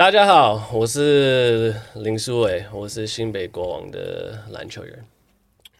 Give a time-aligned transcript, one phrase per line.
[0.00, 5.04] 大家好，我是林书纬，我是新北国王的篮球员。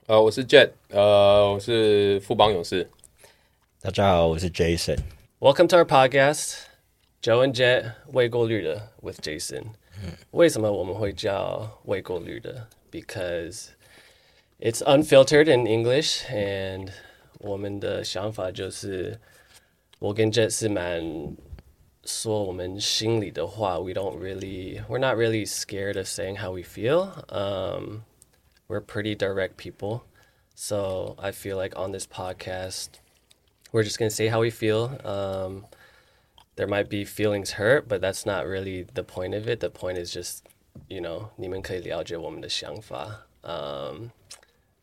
[0.09, 2.87] 呃，我是 Jet，呃，我是富邦勇士。
[3.81, 6.65] 大家好，我是 Jason。Welcome to our podcast,
[7.22, 9.63] Joe and Jet 未过滤的 with Jason。
[10.03, 12.67] 嗯，为什么我们会叫未过滤的？
[12.92, 13.69] Because
[14.61, 16.91] it's unfiltered in English, and
[17.38, 19.19] 我们的想法就是，
[19.98, 21.34] 我跟 Jet 是蛮。
[22.05, 27.24] 说我们心里的话，we don't really, we're not really scared of saying how we feel.
[27.28, 28.05] Um,
[28.69, 30.02] we're pretty direct people.
[30.55, 33.00] So I feel like on this podcast,
[33.73, 34.98] we're just going to say how we feel.
[35.05, 35.66] Um,
[36.56, 39.60] there might be feelings hurt, but that's not really the point of it.
[39.60, 40.45] The point is just,
[40.88, 43.27] you know, 你们可以了解我们的想法.
[43.42, 44.10] Um,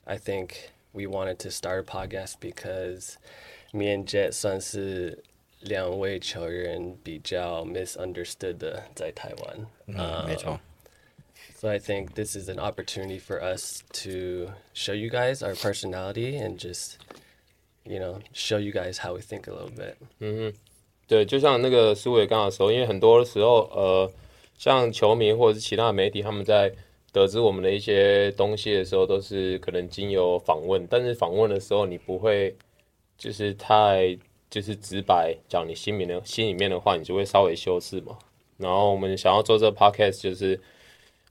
[0.05, 3.17] I think we wanted to start a podcast because
[3.71, 5.23] me and Jet 算是
[5.61, 10.59] 两位球员比较 misunderstood 的在台湾，嗯，没错。
[11.59, 16.59] So I think this is an opportunity for us to show you guys our personality and
[16.59, 16.97] just,
[17.83, 19.95] you know, show you guys how we think a little bit.
[20.19, 20.53] 嗯哼，
[21.07, 24.11] 对，就像那个书纬刚刚说，因为很多时候，呃，
[24.59, 26.71] 像球迷或者是其他媒体，他们在
[27.11, 32.55] 得知我们的一些东西的时候，都是可能经由访问，但是访问的时候，你不会
[33.17, 34.15] 就是太。
[34.52, 38.18] 就是直白讲你心里的心里面的话，你就会稍微修饰嘛。
[38.58, 40.60] 然后我们想要做这个 podcast，就是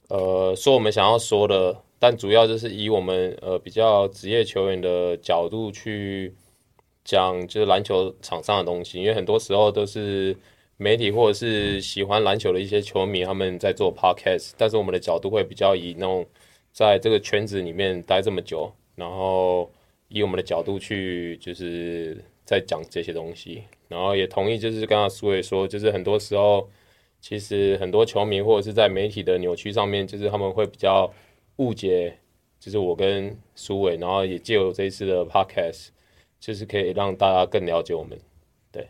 [0.08, 6.33] 呃说我们想要说的，但主要就是以我们呃比较职业球员的角度去
[7.05, 8.99] 讲，就是篮球场上的东西。
[8.99, 10.36] 因为很多时候都是
[10.77, 16.25] 媒体或者是喜欢篮球的一些球迷他们在做 podcast，但是我们的角度会比较以那种
[16.73, 19.69] 在这个圈子里面待这么久，然后
[20.08, 22.17] 以我们的角度去就是。
[22.52, 26.69] 在讲这些东西，然后也同意，就是刚刚苏伟说，就是很多时候，
[27.21, 31.09] 其实很多球迷或者是在媒体的扭曲上面，就是他们会比较
[31.59, 32.17] 误解，
[32.59, 35.87] 就是我跟苏伟，然后也借由这一次的 podcast，
[36.42, 38.20] 就是可以让大家更了解我们。
[38.70, 38.86] 对，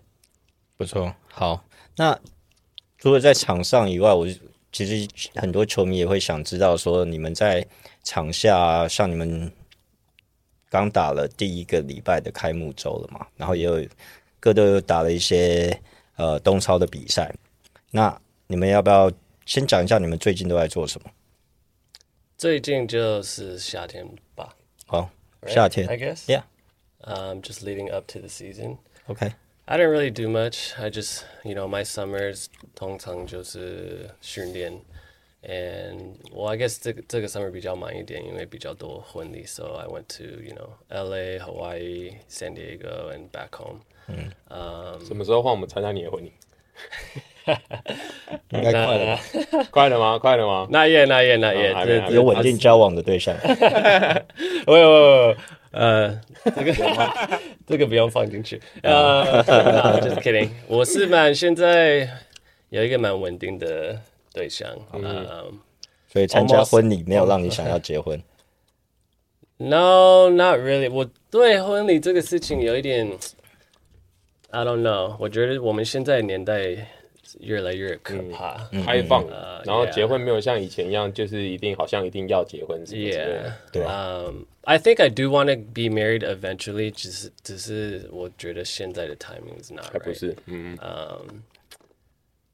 [0.76, 1.14] 不错。
[1.28, 1.64] 好，
[1.98, 2.20] 那
[2.98, 4.28] 除了在场上以外，我
[4.72, 7.64] 其实很多球迷也会想知道，说你们在
[8.02, 9.52] 场下，像你们。
[10.72, 13.86] 刚打了第一个礼拜的开幕周了嘛，然后也有
[14.40, 15.78] 各队又打了一些
[16.16, 17.30] 呃东超的比赛。
[17.92, 18.18] 那
[18.48, 19.12] 你们要不要
[19.46, 21.12] 先讲一下你们最近都在做什么？
[22.38, 24.56] 最近就是夏天吧。
[24.88, 25.10] 好?
[25.46, 25.86] 夏天。
[25.90, 26.26] I guess.
[26.26, 26.44] Yeah.
[27.04, 28.78] Um, just leading up to the season.
[29.08, 29.34] Okay.
[29.66, 30.74] I didn't really do much.
[30.80, 34.80] I just, you know, my summers 通常就是训练。
[35.49, 43.13] And well, I guess 这个这个 summer 比较忙一点，因为比较多婚礼，so I went to you know L.A., Hawaii, San Diego,
[43.13, 43.83] and back home。
[44.49, 46.33] 嗯，什么时候换我们参加你的婚礼？
[48.51, 49.23] 应该快了吧？
[49.71, 50.19] 快了吗？
[50.19, 50.67] 快了吗？
[50.69, 52.11] Not yet, not yet, not yet。
[52.11, 53.37] 有稳定交往的对象？
[53.45, 54.85] 喂喂
[55.29, 55.37] 喂，
[55.71, 58.61] 呃，这个这个不用放进去。
[58.83, 59.45] 呃，
[60.01, 60.51] just kidding。
[60.67, 62.09] 我是蛮现在
[62.71, 64.01] 有一个蛮稳定的。
[64.34, 65.56] 对象，嗯，um,
[66.08, 68.22] 所以参加婚礼没有让你想要结婚
[69.58, 70.92] ？No, not really。
[70.92, 73.08] 我对婚礼这个事情有一点
[74.50, 75.16] ，I don't know。
[75.20, 76.88] 我觉得我们现在年代
[77.40, 79.26] 越来越可怕，开放，
[79.64, 83.84] 然后结婚没有像以前一样，就是一定好像一定要结婚是不是？Yeah，对。
[83.84, 89.94] Um, I think I do want to be married eventually，只是只是我觉得现在的 timing is not right。
[89.94, 91.44] 还不是，嗯嗯，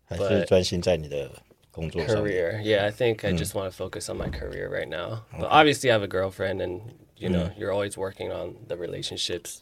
[0.06, 1.30] 还是专心在你的。
[1.78, 2.60] Career.
[2.64, 5.24] Yeah, I think I just want to focus on my career right now.
[5.32, 7.58] But obviously, I have a girlfriend, and you know, mm.
[7.58, 9.62] you're always working on the relationships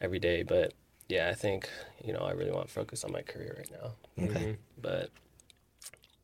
[0.00, 0.42] every day.
[0.42, 0.74] But
[1.08, 1.68] yeah, I think
[2.04, 4.24] you know, I really want to focus on my career right now.
[4.24, 4.40] Okay.
[4.40, 4.52] Mm-hmm.
[4.80, 5.10] But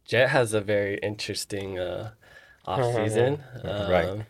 [0.07, 2.13] Jet has a very interesting uh,
[2.65, 3.43] off season.
[3.65, 4.27] um, right.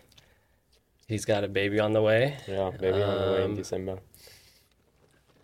[1.07, 2.37] He's got a baby on the way.
[2.47, 3.99] Yeah, baby um, on the way in um, December.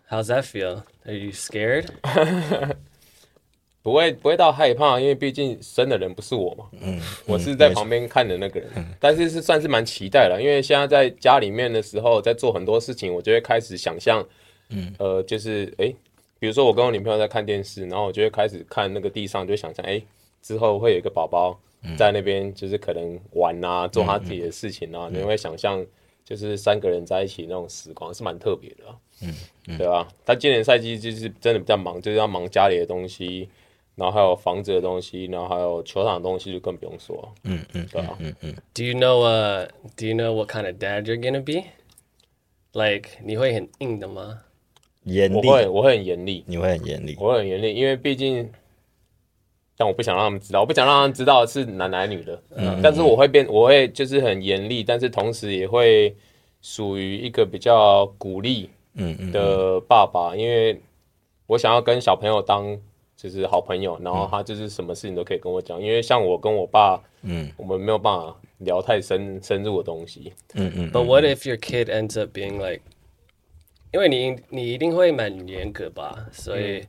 [0.08, 0.84] How's that feel?
[1.06, 1.98] Are you scared?
[3.84, 6.98] 不会不会到害怕，因为毕竟生的人不是我嘛，嗯，
[7.28, 14.26] 我是在旁边看的那个人，嗯、但是是算是蛮期待了，因为现在在家里面的时候，在做很多事情，我就会开始想象，
[14.70, 15.96] 嗯，呃，就是哎、欸，
[16.38, 20.04] 比如说我跟我女朋友在看电视，然后我就会开始看那个地上，就想象哎、欸，
[20.40, 21.54] 之后会有一个宝宝
[21.98, 25.84] 在那边，就是可能玩啊，做他自己的事情啊，你、嗯、会想象
[26.24, 29.34] 就是三个人在一起那种时光是蛮特别的、啊，嗯，
[29.68, 30.08] 嗯，对吧？
[30.24, 33.46] 他今年赛季就是真的比较忙，就是要忙家里的东西。
[33.96, 37.32] 然后还有房子的东西，然后还有球场的东西，就更不用说。
[37.44, 38.54] 嗯嗯，对啊，嗯嗯。
[38.74, 41.68] Do you know, uh, Do you know what kind of dad you're gonna be?
[42.72, 44.40] Like，你会很硬的吗？
[45.04, 45.36] 严厉。
[45.36, 46.44] 我会，我会很严厉。
[46.46, 47.16] 你会很严厉。
[47.20, 48.50] 我会很严厉，因为毕竟
[49.76, 52.42] 但我不想让他们知道，我不想让他们知道是男男女的。
[52.56, 56.16] 嗯，但是我会变，我会就是很严厉，但是同时也会
[56.62, 60.80] 属于一个比较鼓励嗯嗯的爸爸，因为
[61.46, 62.76] 我想要跟小朋友当
[63.16, 70.32] 就是好朋友，然后他就是什么事情都可以跟我讲，因为像我跟我爸，嗯，我们没有办法聊太深深入的东西。
[70.54, 70.90] 嗯嗯。
[70.92, 72.82] But what if your kid ends up being like？
[73.92, 76.84] 因为你你一定会蛮严格吧，所以。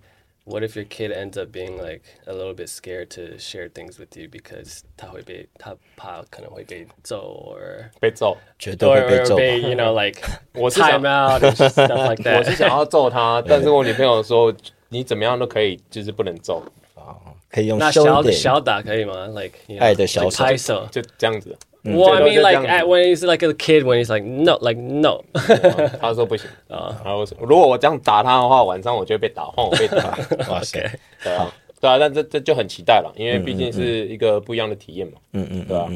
[0.47, 3.97] What if your kid ends up being like a little bit scared to share things
[3.97, 9.35] with you because 他会被他怕可能会被揍，or 被揍，绝对会被揍。
[9.35, 10.21] 被 you know like
[10.53, 12.37] 我是想 time out and stuff like that。
[12.37, 14.53] 我是想要揍他，但是我女朋友说
[14.95, 16.63] 你怎么样都可以，就是不能揍。
[16.95, 17.19] 啊，
[17.51, 21.57] 可以用那小小打可以吗？Like 爱的小手，拍手就这样子。
[21.83, 25.23] Well, I mean, like at, when he's like a kid, when he's like no, like no，
[26.01, 26.99] 他说不行啊。
[27.03, 30.17] 然后如果我这样打他的话，晚上我就会被打，换我被打。
[30.49, 30.79] 哇塞，
[31.23, 35.13] 对啊，对啊，但这这就很期待了，因为毕竟是一个不一样的体验嘛。
[35.33, 35.87] 嗯嗯，对吧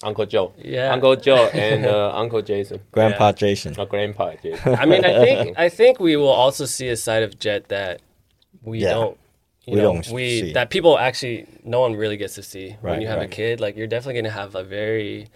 [0.00, 4.74] ？Uncle Joe，Uncle Joe and Uncle Jason，Grandpa Jason，Grandpa Jason。
[4.74, 7.98] I mean, I think I think we will also see a side of Jet that
[8.63, 9.17] we don't.
[9.65, 10.53] You we know, don't we see.
[10.53, 13.31] that people actually no one really gets to see right, when you have right.
[13.31, 13.61] a kid.
[13.61, 15.27] Like you're definitely gonna have a very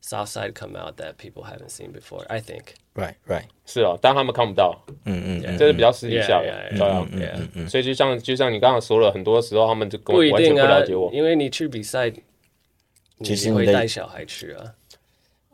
[0.00, 2.24] soft side come out that people haven't seen before.
[2.30, 2.76] I think.
[2.94, 3.44] Right, right.
[3.66, 4.80] 是哦，但他们看不到。
[5.04, 7.68] 嗯嗯，这是比较私底下的，对啊，对啊。
[7.68, 12.10] 所以就像就像你刚刚说了，很多时候他们就跟我完全不了解我，因为你去比赛，
[13.18, 14.64] 你会带小孩去啊。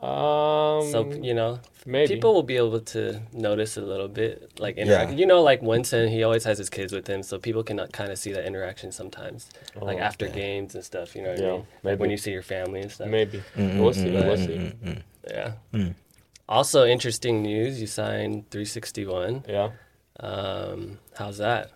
[0.04, 2.14] Um, so you know, maybe.
[2.14, 5.10] people will be able to notice a little bit, like interact.
[5.10, 5.18] Yeah.
[5.18, 8.10] You know, like Winston, he always has his kids with him, so people can kind
[8.10, 10.32] of see that interaction sometimes, oh, like after yeah.
[10.32, 11.14] games and stuff.
[11.14, 11.66] You know, what yeah, I mean?
[11.82, 11.92] Maybe.
[11.92, 13.08] Like when you see your family and stuff.
[13.08, 14.08] Maybe mm-hmm, we'll see.
[14.08, 14.56] Mm-hmm, we'll see.
[14.56, 15.00] Mm-hmm.
[15.28, 15.52] Yeah.
[15.74, 15.94] Mm.
[16.48, 19.44] Also, interesting news: you signed 361.
[19.46, 19.72] Yeah.
[20.18, 21.72] Um, how's that?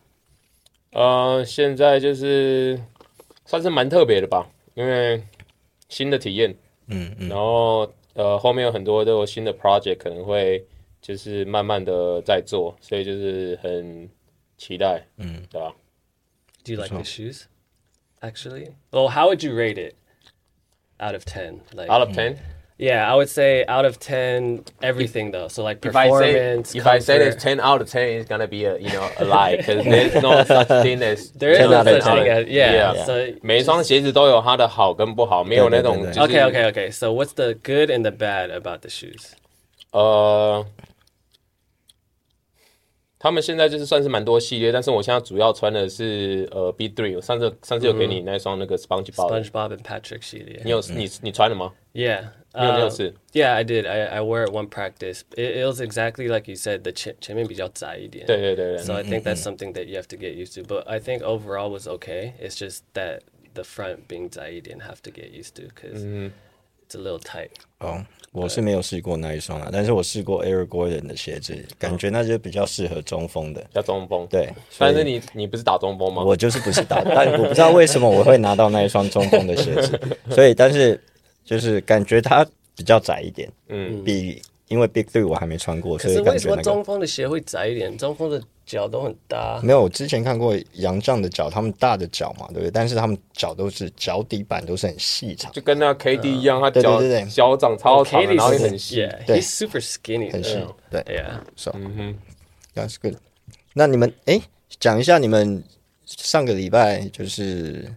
[0.92, 2.80] 呃，现在就是
[3.44, 5.22] 算是蛮特别的吧，因为
[5.90, 6.56] 新的体验，
[6.86, 7.92] 嗯嗯，然后。
[8.13, 10.65] 呃，后面有很多都有新的 project 可能会
[11.01, 14.09] 就是慢慢的在做，所以就是很
[14.57, 15.73] 期待，嗯，对吧
[16.63, 17.43] ？Do you like the shoes?
[18.21, 19.95] Actually, well, how would you rate it
[20.99, 21.61] out of ten?
[21.73, 22.35] Like out of ten?
[22.78, 25.46] Yeah, I would say out of ten, everything though.
[25.46, 26.74] So like performance.
[26.74, 28.76] If I say, if I say it's ten out of ten, it's gonna be a
[28.78, 32.28] you know a lie because there's no such thing as there is no such thing
[32.28, 32.94] as yeah.
[32.94, 33.04] yeah.
[33.04, 33.12] So
[33.42, 36.04] 每一双鞋子都有它的好跟不好，没有那种。
[36.12, 36.90] Okay, okay, okay.
[36.90, 39.34] So what's the good and the bad about the shoes?
[39.92, 40.66] 呃。
[43.18, 47.16] 他们现在就是算是蛮多系列，但是我现在主要穿的是呃 B three。
[47.16, 50.60] 我上次上次有给你那双那个 SpongeBob SpongeBob and Patrick 系列。
[50.62, 51.72] 你有你你穿了吗？
[51.94, 53.14] Yeah，你有没有试？
[53.32, 53.86] Yeah, I did.
[53.88, 55.22] I I wear it one practice.
[55.36, 56.82] It it was exactly like you said.
[56.82, 58.26] The 前前面比较窄一点。
[58.26, 58.78] 对对对对。
[58.78, 60.62] So I think that's something that you have to get used to.
[60.62, 62.34] But I think overall was okay.
[62.38, 63.20] It's just that
[63.54, 66.04] the front being 窄一点 have to get used to because
[66.86, 67.52] it's a little tight.
[67.78, 68.04] 哦。
[68.31, 74.27] 我是没有试过那一双啊，但是我试过 Air Gordon 的鞋子，感觉那就比较适合中锋的，叫中锋。
[74.27, 76.23] 对，但是你你不是打中锋吗？
[76.23, 79.99] 我就是不是打，但我不知道为什么我会拿到那一双中锋的鞋子，
[80.29, 81.01] 所以但是
[81.43, 82.45] 就是感觉它
[82.75, 87.97] 比较窄一点，嗯，比因为 Big Three 我还没穿过，所以感觉、那个、可是为什么中锋的鞋会窄一点？
[87.97, 88.41] 中锋的。
[88.69, 89.81] 脚都很大，没有。
[89.81, 92.69] 我之前看过杨绛的脚，他们大的脚嘛，对不对？
[92.69, 102.15] 但是他们脚都是脚底板都是很细长，就跟那个 KD 一样，他脚脚掌超长，然后也很细，对，super skinny，很细，对，Yeah，so，嗯哼
[102.75, 103.15] ，That's good。
[103.73, 104.39] 那你们哎，
[104.79, 105.63] 讲一下你们
[106.05, 107.91] 上个礼拜就是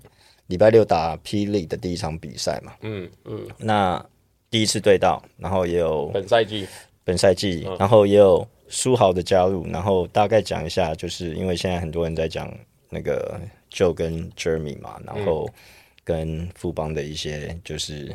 [0.46, 2.72] 礼拜六打霹雳的第一场比赛嘛？
[2.80, 4.02] 嗯嗯，那
[4.48, 6.66] 第一次对到，然后也有本赛季，
[7.04, 8.48] 本赛季，然后也有。
[8.72, 12.50] 书豪的加入，然后大概讲一下，就是因为现在很多人在讲
[12.88, 13.38] 那个
[13.70, 15.46] Joe 跟 Jeremy 嘛，然后
[16.02, 18.10] 跟富邦的一些就是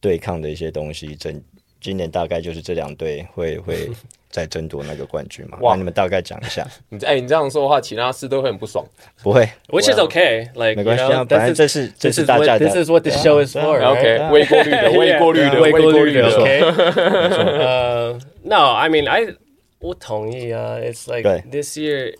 [0.00, 1.16] 对抗的一些东西。
[1.16, 1.42] 整
[1.80, 3.88] 今年大概就是这两队会会
[4.28, 5.56] 再争夺那个冠军嘛？
[5.60, 6.66] 哇，你们大概讲一下。
[6.88, 8.84] 你哎，你这样说的话，其他四队会很不爽。
[9.22, 12.66] 不会，Which is okay，like 没关系啊，反正这是这是大家的。
[12.66, 13.82] This is what the show is for.
[13.82, 16.30] OK，未过滤的，未过滤的，未过滤的。
[16.38, 19.34] OK，No, I mean I
[19.80, 20.76] 我同意啊。
[20.76, 22.14] It's like this year,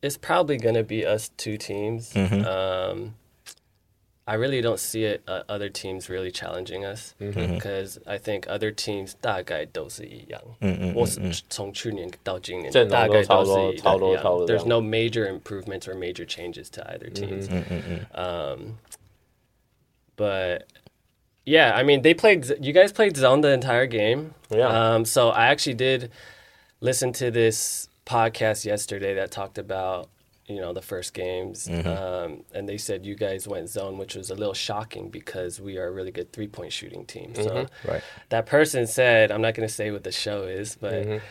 [0.00, 2.16] it's probably gonna be us two teams.
[2.16, 3.12] Um,
[4.27, 8.71] I really don't see it uh, other teams really challenging us because I think other
[8.71, 10.41] teams 大概都是一样。
[10.95, 13.97] 我是从去年到今年大概都是一样。
[14.47, 17.49] There's no major improvements or major changes to either teams.
[18.13, 18.77] Um,
[20.15, 20.67] but
[21.45, 22.45] yeah, I mean, they played.
[22.61, 24.33] You guys played zone the entire game.
[24.49, 24.69] Yeah.
[24.69, 26.09] Um, so I actually did
[26.79, 30.07] listened to this podcast yesterday that talked about
[30.48, 31.86] you know, the first games, mm-hmm.
[31.86, 35.76] um, and they said you guys went zone, which was a little shocking because we
[35.76, 37.34] are a really good three point shooting team.
[37.34, 37.88] So mm-hmm.
[37.90, 38.02] Right.
[38.30, 41.24] that person said, I'm not going to say what the show is, but mm-hmm.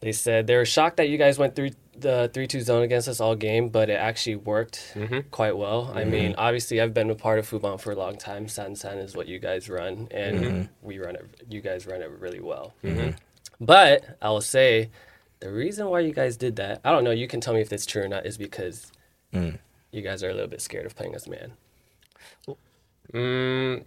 [0.00, 3.08] they said they were shocked that you guys went through the 3 2 zone against
[3.08, 4.96] us all game, but it actually worked
[5.30, 5.90] quite well.
[5.94, 8.46] I mean, obviously, I've been a part of Fubon for a long time.
[8.48, 12.10] San San is what you guys run, and we run it, you guys run it
[12.10, 12.74] really well.
[13.60, 14.90] But I will say,
[15.39, 17.71] the reason why you guys did that, I don't know, you can tell me if
[17.71, 18.87] it's true or not, is because
[19.31, 21.51] you guys are a little bit scared of playing us man.
[23.13, 23.83] 嗯，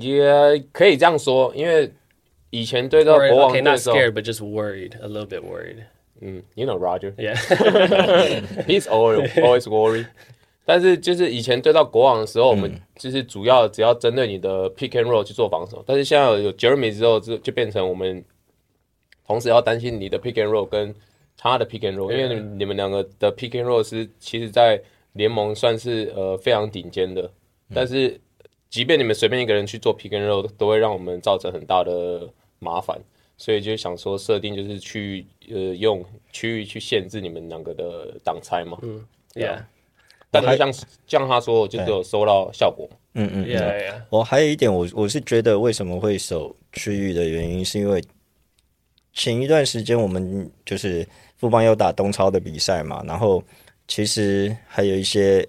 [0.00, 1.92] 也可以这样说，因为
[2.50, 5.84] 以前对到 Or, 国王 okay, 队 not 的时候， scared, but just worried, a little bit worried.
[6.20, 7.34] 嗯，You know Roger， Yeah.
[8.66, 10.06] He's always always worry。
[10.64, 15.82] 但是就是以前对到国王的时候，我们就是主要只要针对你的 pick and roll 去做防守。
[15.84, 18.24] 但是现在有有 Jeremy 之后，就就变成我们
[19.27, 20.95] 同时要担心你的 pick and roll 跟
[21.37, 24.81] 他的 pick and roll，因为你们两个的 pick and roll 是其实在
[25.13, 27.29] 联盟算是呃非常顶尖的。
[27.73, 28.19] 但是
[28.69, 32.27] 即便你们随便一个人去做 pick and roll，都会让我们造成很大的
[32.59, 32.99] 麻烦。
[33.39, 38.79] 所以就想说设定就是去呃用区域去限制你们两个的挡拆嘛。
[39.35, 39.61] yeah.
[40.31, 40.73] 但是像
[41.05, 42.89] 像他说，就只有收到效果。
[43.13, 44.01] 嗯嗯 Yeah, yeah.
[44.09, 48.01] 我还有一点我，我是觉得为什么会守区域的原因，是因为
[49.17, 51.05] 前一段时间我们就是
[51.37, 53.43] 富邦有打东超的比赛嘛，然后
[53.87, 55.45] 其实还有一些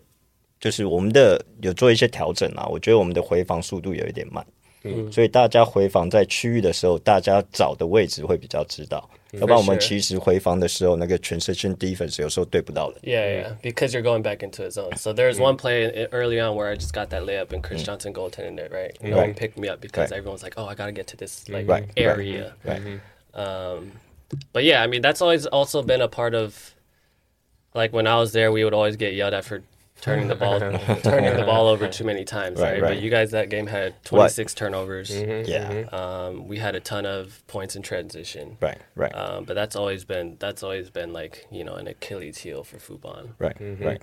[0.58, 4.44] 就是我们的有做一些调整啊，我觉得我们的回防速度有一点慢，
[4.84, 12.98] 嗯，所以大家回防在区域的时候，大家找的位置会比较知道，要不然我们其实回防的时候，那个 transition defense 有时候对不到人。
[13.02, 14.96] Yeah, yeah, because you're going back into a zone.
[14.96, 18.14] So there's one play early on where I just got that layup and Chris Johnson
[18.14, 18.94] goaltended it, right?
[19.02, 21.68] No one picked me up because everyone's like, "Oh, I gotta get to this like
[21.96, 23.00] area." Right.
[23.37, 23.91] Um,
[24.51, 26.73] but yeah, I mean that's always also been a part of
[27.73, 29.63] like when I was there, we would always get yelled at for
[30.01, 32.81] turning the ball turning the ball over too many times, Right, right?
[32.81, 32.87] right.
[32.95, 35.09] But you guys that game had 26 turnovers.
[35.09, 35.85] Yeah.
[35.91, 38.57] Um, we had a ton of points in transition.
[38.59, 38.79] Right.
[38.95, 39.15] Right.
[39.15, 42.77] Um, but that's always been that's always been like you know an Achilles heel for
[42.77, 43.29] Fubon.
[43.39, 43.57] Right.
[43.79, 44.01] Right.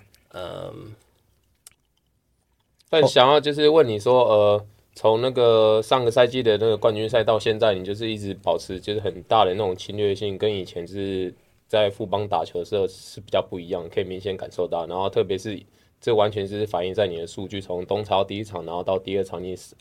[2.89, 11.34] 但想要就是问你说，呃， 从那个上个赛季的那个冠军赛到现在，你就是一直保持就是很大的那种侵略性，跟以前就是
[11.68, 14.88] 在富邦打球的时候是比较不一样，可以明显感受到。
[14.88, 15.62] 然后特别是
[16.00, 19.76] 这完全是反映在你的数据，从东超第一场，然后到第二场，你是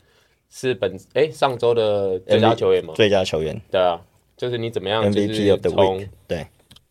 [0.49, 2.93] 是本诶上周的最佳球员吗？
[2.95, 3.99] 最佳球员对啊，
[4.35, 6.05] 就是你怎么样就是从。
[6.27, 6.45] 对。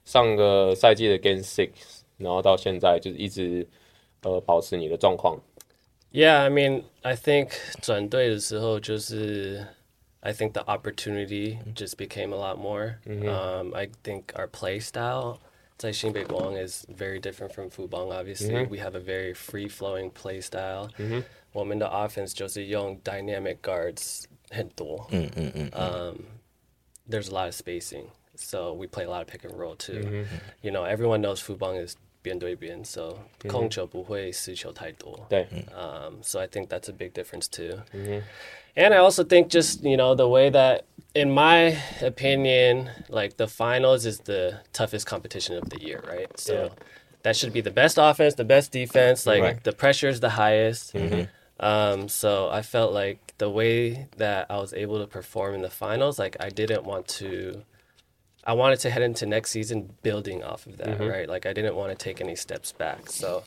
[0.04, 1.70] 上个赛季的 Game Six，
[2.18, 3.66] 然后到现在就是一直
[4.22, 5.38] 呃保持你的状况。
[6.13, 9.65] Yeah, I mean, I think 转队的时候就是
[10.21, 12.97] I think the opportunity just became a lot more.
[13.29, 15.39] Um, I think our play style
[15.77, 18.11] 在新北国王 is very different from Fubon.
[18.11, 20.89] Obviously, we have a very free flowing play style.
[21.53, 25.07] 我们的 offense 就是用 dynamic guards 很多。
[25.71, 26.25] Um,
[27.09, 30.25] there's a lot of spacing, so we play a lot of pick and roll too.
[30.61, 35.25] You know, everyone knows Fubon is 边对边, so 控球不会失球太多。
[35.29, 37.81] 对， Um, so I think that's a big difference too.
[38.75, 40.83] And I also think just, you know, the way that,
[41.13, 46.29] in my opinion, like the finals is the toughest competition of the year, right?
[46.37, 46.69] So Yeah.
[47.23, 49.63] that should be the best offense, the best defense, like Right.
[49.63, 50.93] the pressure is the highest.
[51.61, 55.69] Um, so I felt like the way that I was able to perform in the
[55.69, 57.63] finals, like I didn't want to
[58.45, 61.27] I wanted to head into next season building off of that, right?
[61.29, 63.09] Like I didn't want to take any steps back.
[63.09, 63.43] So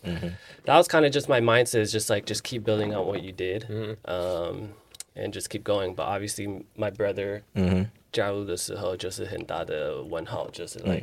[0.66, 3.22] that was kind of just my mindset is just like just keep building on what
[3.22, 3.64] you did,
[4.04, 4.74] um,
[5.16, 5.94] and just keep going.
[5.94, 7.42] But obviously, my brother
[8.12, 11.02] 加入的时候就是很大的问号，就是 like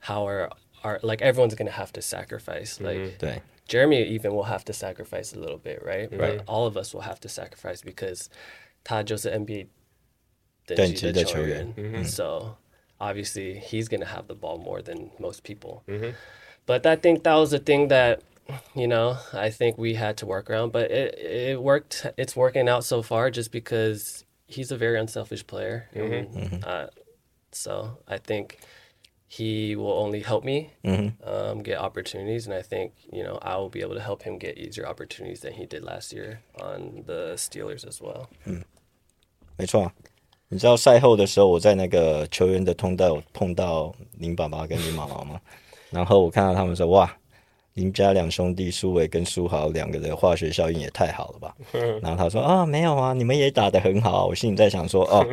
[0.00, 0.50] how are
[0.82, 5.32] are like everyone's gonna have to sacrifice like 对 Jeremy even will have to sacrifice
[5.34, 6.08] a little bit, right?
[6.10, 8.26] But all of us will have to sacrifice because
[8.84, 9.66] 他就是 NBA
[10.66, 11.72] 等级的球员。
[12.04, 12.56] So
[13.09, 15.83] obviously he's going to have the ball more than most people.
[15.87, 16.11] Mm-hmm.
[16.65, 18.21] But I think that was the thing that
[18.75, 20.71] you know I think we had to work around.
[20.71, 22.07] But it it worked.
[22.17, 25.89] It's working out so far, just because he's a very unselfish player.
[25.95, 26.37] Mm-hmm.
[26.39, 26.63] mm-hmm.
[26.63, 26.87] Uh,
[27.51, 28.45] so I think
[29.27, 31.09] he will only help me mm-hmm.
[31.27, 34.37] um, get opportunities, and I think you know I will be able to help him
[34.37, 38.29] get easier opportunities than he did last year on the Steelers as well.
[38.47, 38.63] Mm.
[39.55, 39.91] 没错，
[40.53, 45.39] 你知道赛后的时候，我在那个球员的通道碰到林爸爸跟林妈妈吗？
[45.89, 47.11] 然后我看到他们说：“哇，
[47.73, 51.55] 林家两兄弟苏伟跟苏豪两个的化学效应也太好了吧？
[52.03, 54.27] 然后他说啊，没有啊，你们也打得很好。
[54.27, 55.25] 我心里在想说哦，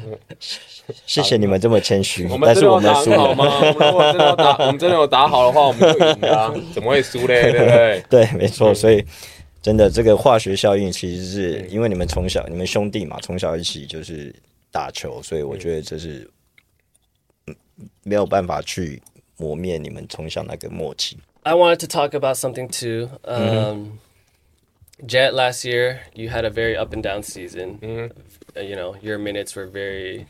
[1.06, 2.26] 谢谢你们这么谦虚。
[2.42, 3.44] 但是我们输了吗？
[3.92, 7.52] 我们真的打，我们真的有打好的话，我们就赢了，怎么会输嘞？
[7.52, 8.04] 对不对？
[8.08, 8.72] 对，没错。
[8.74, 9.04] 所以
[9.61, 14.33] 真的这个化学效应，其实是因为你们从小你们兄弟嘛，从小一起就是
[14.71, 16.29] 打球，所以我觉得这是
[18.03, 19.01] 没有办法去
[19.37, 21.17] 磨灭你们从小那个默契。
[21.43, 23.09] I wanted to talk about something too.
[23.23, 25.07] Um, mm-hmm.
[25.07, 27.79] Jet, last year you had a very up and down season.
[27.79, 28.17] Mm-hmm.
[28.55, 30.25] Uh, you know, your minutes were very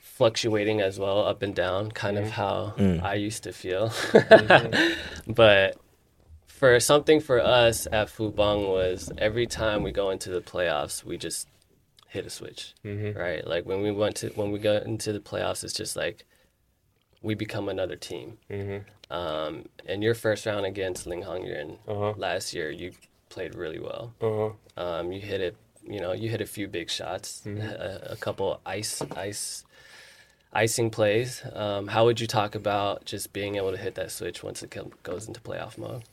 [0.00, 2.26] fluctuating as well, up and down, kind mm-hmm.
[2.26, 3.02] of how mm.
[3.02, 3.90] I used to feel.
[3.90, 5.32] Mm-hmm.
[5.32, 5.76] but
[6.55, 11.17] for something for us at Fubang was every time we go into the playoffs, we
[11.17, 11.49] just
[12.07, 13.17] hit a switch, mm-hmm.
[13.17, 13.45] right?
[13.45, 16.25] Like when we went to when we go into the playoffs, it's just like
[17.21, 18.37] we become another team.
[18.49, 19.13] Mm-hmm.
[19.13, 22.13] Um, and your first round against Ling Hongyuan uh-huh.
[22.15, 22.93] last year, you
[23.29, 24.13] played really well.
[24.21, 24.81] Uh-huh.
[24.81, 27.61] Um, you hit it, you know, you hit a few big shots, mm-hmm.
[27.61, 29.65] a, a, couple ice, ice,
[30.53, 31.43] icing plays.
[31.53, 34.75] Um, how would you talk about just being able to hit that switch once it
[35.03, 36.03] goes into playoff mode?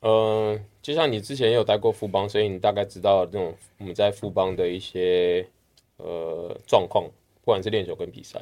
[0.00, 5.46] 呃，就像你之前也有待过富邦，所以你大概知道这种我们在富邦的一些
[5.96, 8.40] 呃状况，不管是练球跟比赛。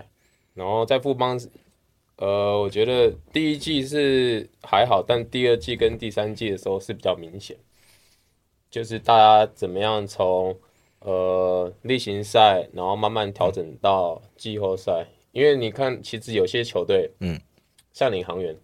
[0.55, 1.41] 然后在富邦
[2.17, 7.57] 呃，我觉得第一季是还好，但第二季跟第三季的时候是比较明显，
[8.71, 10.59] 就是大家怎么样从
[11.01, 15.07] 呃例行赛，然后慢慢调整到季后赛。
[15.33, 17.39] 因为你看，其实有些球队，嗯，
[17.93, 18.57] 像领航员，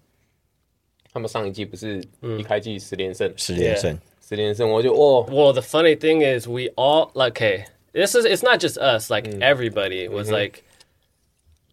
[1.12, 2.04] 他们上一季不是
[2.38, 5.26] 一开季十连胜，十连胜，十连胜，我就哦。
[5.30, 9.28] Well, the funny thing is, we all like, okay, this is it's not just us, like
[9.42, 10.64] everybody was like.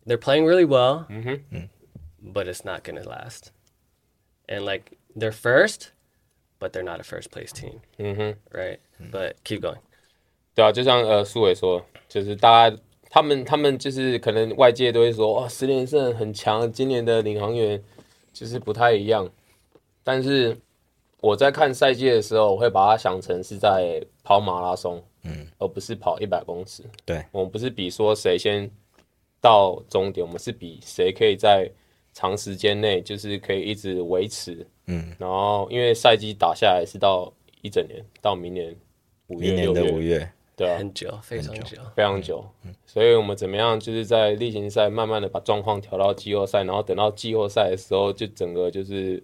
[0.07, 1.59] they're playing really well, mm-hmm.
[2.23, 3.53] but it's not going to last.
[4.49, 5.93] And like they're first,
[6.59, 8.33] but they're not a first place team, mm-hmm.
[8.57, 8.81] right?
[9.01, 9.11] Mm-hmm.
[9.11, 9.81] But keep going.
[10.55, 12.77] 对啊，就像呃苏伟说，就是大家
[13.11, 17.83] 他们他们就是可能外界都会说哇十连胜很强，今年的领航员
[18.40, 19.30] 就是不太一样。
[20.04, 20.58] 但是
[21.20, 26.84] 我在看赛季的时候，我会把它想成是在跑马拉松，嗯，而不是跑一百公尺。
[27.04, 28.70] 对，我们不是比说谁先。
[29.42, 31.72] 到终点，我们是比谁可以在
[32.12, 34.68] 长时间内，就是可以一直维持。
[34.88, 38.76] 嗯，然后因为赛季打下来是到一整年，到明年
[39.28, 42.45] 五月六月，五月，对啊，很久，非常久，非常久。
[42.65, 49.23] 嗯，所以我们怎么样，就是在例行赛慢慢的把状况调到季后赛，然后等到季后赛的时候，就整个就是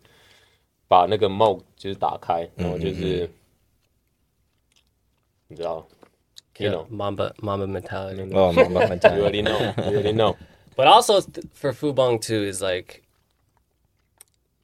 [0.89, 3.31] 把那个 mode 就是打开，然后就是、嗯嗯嗯、
[5.49, 5.87] 你知道。
[6.59, 8.35] you know, Mamba Mamba mentality.
[8.35, 9.17] Oh, Mamba mentality.
[9.17, 9.59] you already know.
[9.79, 10.37] You already know.
[10.77, 13.03] But also th- for Fubong too is like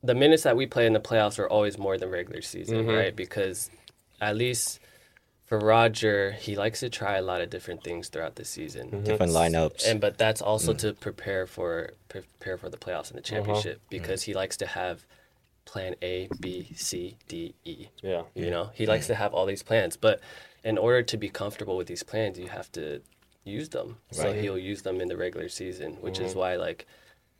[0.02, 2.90] the minutes that we play in the playoffs are always more than regular season, mm-hmm.
[2.90, 3.16] right?
[3.16, 3.70] Because
[4.20, 4.78] at least
[5.51, 9.03] for Roger, he likes to try a lot of different things throughout the season, mm-hmm.
[9.03, 10.77] different lineups, and but that's also mm.
[10.77, 13.35] to prepare for prepare for the playoffs and the uh-huh.
[13.35, 13.87] championship uh-huh.
[13.89, 14.27] because mm.
[14.27, 15.05] he likes to have
[15.65, 17.87] plan A, B, C, D, E.
[18.01, 20.21] Yeah, you know, he likes to have all these plans, but
[20.63, 23.01] in order to be comfortable with these plans, you have to
[23.43, 23.97] use them.
[24.13, 24.21] Right.
[24.21, 26.27] So he'll use them in the regular season, which mm-hmm.
[26.27, 26.87] is why like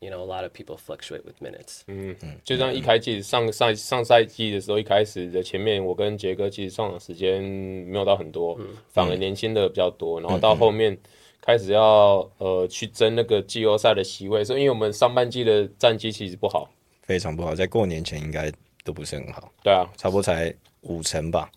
[0.02, 1.82] you know a lot of people fluctuate with minutes.
[1.88, 10.20] 嗯，就像一开季上上上赛季的时候，一开始的前面，我跟杰哥其实上场时间没有到很多，嗯、反而年轻的比较多。
[10.20, 10.98] 然后到后面
[11.40, 16.70] 开始要呃去争那个季后赛的席位，所以因为我们上半季的战绩其实不好，
[17.04, 18.52] 非常不好，在过年前应该
[18.84, 19.52] 都不是很好。
[19.64, 21.50] 对啊，差不多才五成吧，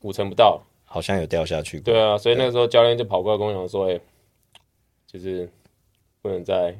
[0.00, 0.60] 五成不到。
[0.84, 1.80] 好像有掉下去。
[1.80, 4.00] 对啊，所以那个时候教练就跑过来跟我讲说：“哎、欸，
[5.06, 5.48] 就是
[6.20, 6.76] 不能再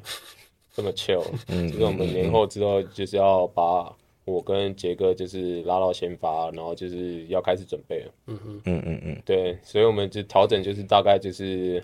[0.73, 11.81] 这么 chill，嗯， 就是我们年后之后就是要把我跟杰哥就是拉到先发，然后就是要开始准备了。”嗯嗯，嗯嗯嗯，对，所以我们就调整，就是大概就是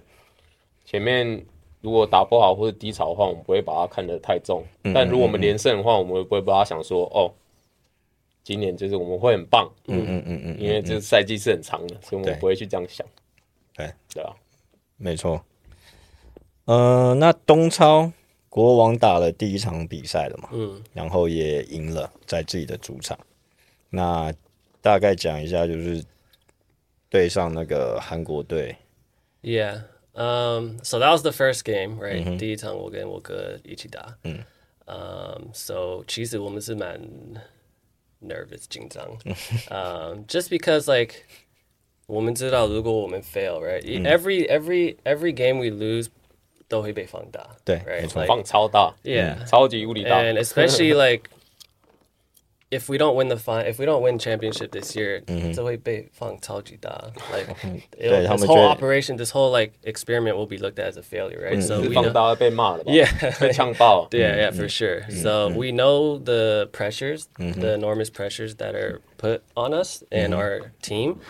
[0.84, 1.46] 前面
[1.82, 7.32] 如果打不好或者低潮的话，我们不会把它看得太重；嗯嗯嗯，但如果我们连胜的话，我们不会把它想说哦。
[8.42, 13.06] 今年就是我们会很棒，嗯嗯嗯嗯，因为这个赛季是很长的，所以我们不会去这样想。
[13.76, 14.34] 对对啊，
[14.98, 15.40] 没错。
[16.66, 18.12] 嗯、呃，那东超
[18.50, 20.50] 国王打了第一场比赛了嘛？
[20.52, 23.18] 嗯，然后也赢了，在自己的主场。
[23.90, 24.34] 那
[24.82, 26.04] 大概讲一下，就是
[27.10, 28.76] 对上那个韩国队。
[29.42, 29.84] Yeah,
[30.14, 34.18] um, so that was the first game, right？、嗯、第一场我跟我哥一起打。
[34.24, 34.44] 嗯，
[34.86, 37.00] 嗯、um,，so 其实我们是蛮。
[38.22, 39.18] nervous 紧张
[39.70, 41.16] ，um, just because like
[42.06, 46.08] 我们知道如果我们 fail right、嗯、every every every game we lose
[46.69, 51.29] 都会被放大，对，right 放超大，yeah，超级无敌大，and especially like
[52.71, 55.53] if we don't win the fin, if we don't win championship this year, Mm-hmm.
[55.53, 57.13] 这会被放超级大.
[57.33, 57.55] Like
[57.97, 60.79] 对， it'll- 他 this 们 whole 觉得- operation, this whole like experiment will be looked
[60.81, 61.61] at as a failure, right?
[61.63, 62.91] So 是 we 放 know, 大被骂了吧？
[62.91, 64.09] yeah, 被呛爆。
[64.11, 64.41] yeah, Mm-hmm.
[64.41, 65.03] yeah, for sure.
[65.11, 70.41] So we know the pressures, the enormous pressures that are put on us and Mm-hmm.
[70.41, 71.21] our team.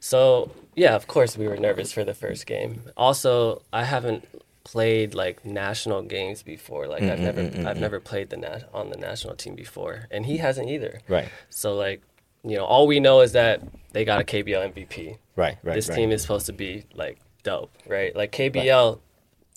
[0.00, 2.80] So yeah, of course we were nervous for the first game.
[2.96, 4.24] Also, I haven't
[4.65, 6.87] played like national games before.
[6.87, 10.25] Like I've never, Mm-hmm, I've never played the nat- on the national team before, and
[10.25, 10.99] he hasn't either.
[11.07, 12.01] Right, So like,
[12.43, 13.61] you know, all we know is that
[13.93, 15.17] they got a KBL MVP.
[15.37, 15.95] right, right, this right.
[15.95, 18.13] team is supposed to be like dope, right?
[18.15, 18.99] Like KBL,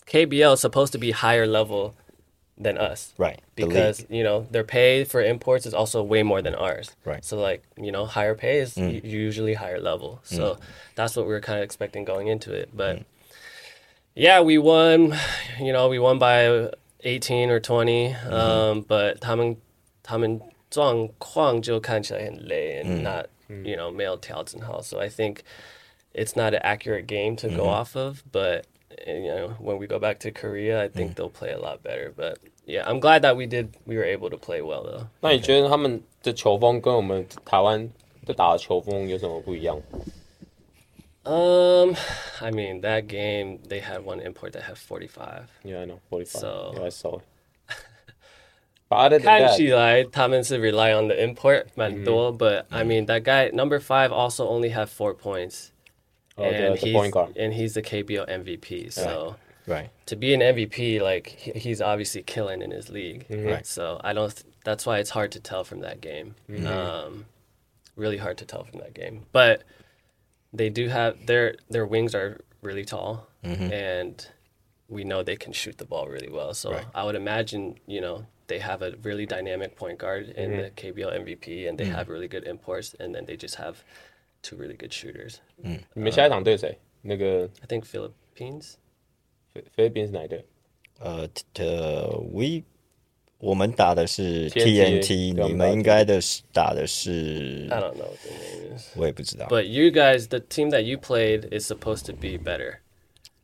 [0.07, 1.95] KBL is supposed to be higher level
[2.57, 3.39] than us, right.
[3.55, 7.21] Because you know their pay for imports is also way more than ours, Right.
[7.21, 7.25] Mm.
[7.25, 10.57] So like you know higher pay is u- usually higher level, so
[10.95, 12.69] that's what we were kind of expecting going into it.
[12.75, 13.05] But Mm
[14.18, 15.14] yeah, we won.
[15.60, 18.32] You know, we won by eighteen or 20 Mm-hmm.
[18.32, 19.56] Um, but 他们
[20.02, 20.40] 他们
[20.70, 22.86] 状况就看起来很累 Mm.
[22.86, 25.38] and not you know 没有调整好 So I think
[26.14, 27.68] it's not an accurate game to go Mm-hmm.
[27.68, 28.62] off of, but
[29.06, 30.92] and, you know when we go back to Korea, I Mm.
[30.92, 32.12] think they'll play a lot better.
[32.16, 33.74] But yeah, I'm glad that we did.
[33.86, 35.06] We were able to play well though.
[35.20, 37.88] 那你觉得他们的球风跟我们台湾
[38.26, 39.78] 的打的球风有什么不一样？
[41.28, 41.96] Um,
[42.42, 45.50] I mean that game they had one import that had 45.
[45.64, 46.40] Yeah, I know, forty five.
[46.40, 47.22] So- yeah, I saw it.
[48.90, 51.80] But other than 看 that, 起来他们是 rely on the import Mm-hmm.
[51.80, 55.72] 蛮多, but I mean that guy number five also only had four points,
[56.36, 57.34] oh, the, and the he's point guard.
[57.36, 58.92] and he's the KBO MVP.
[58.92, 59.36] So
[59.66, 63.24] Right, to be an MVP, like he, he's obviously killing in his league.
[63.30, 63.66] Right.
[63.66, 64.30] So I don't.
[64.62, 66.34] That's why it's hard to tell from that game.
[66.66, 67.24] Um,
[67.96, 69.24] really hard to tell from that game.
[69.32, 69.62] But
[70.52, 74.26] they do have their their wings are really tall, and
[74.88, 76.52] we know they can shoot the ball really well.
[76.54, 76.86] So Right.
[76.94, 81.12] I would imagine you know they have a really dynamic point guard in the KBL
[81.24, 83.82] MVP, and they have really good imports, and then they just have
[84.42, 85.40] two really good shooters.
[85.94, 86.78] 你们下一场对谁？
[87.02, 88.74] 那个 I think Philippines.
[89.52, 90.44] 菲菲律宾是哪一队？
[91.00, 92.62] 呃呃，we
[93.38, 98.84] 我们打的是 TNT TNT，对你们应该的是打的是 I don't know what the name is.
[98.96, 99.46] 我也不知道。
[99.46, 102.76] But you guys, the team that you played is supposed to be better.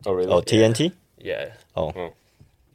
[0.05, 0.29] Oh, really?
[0.31, 1.51] 哦，TNT Yeah.
[1.75, 1.93] 哦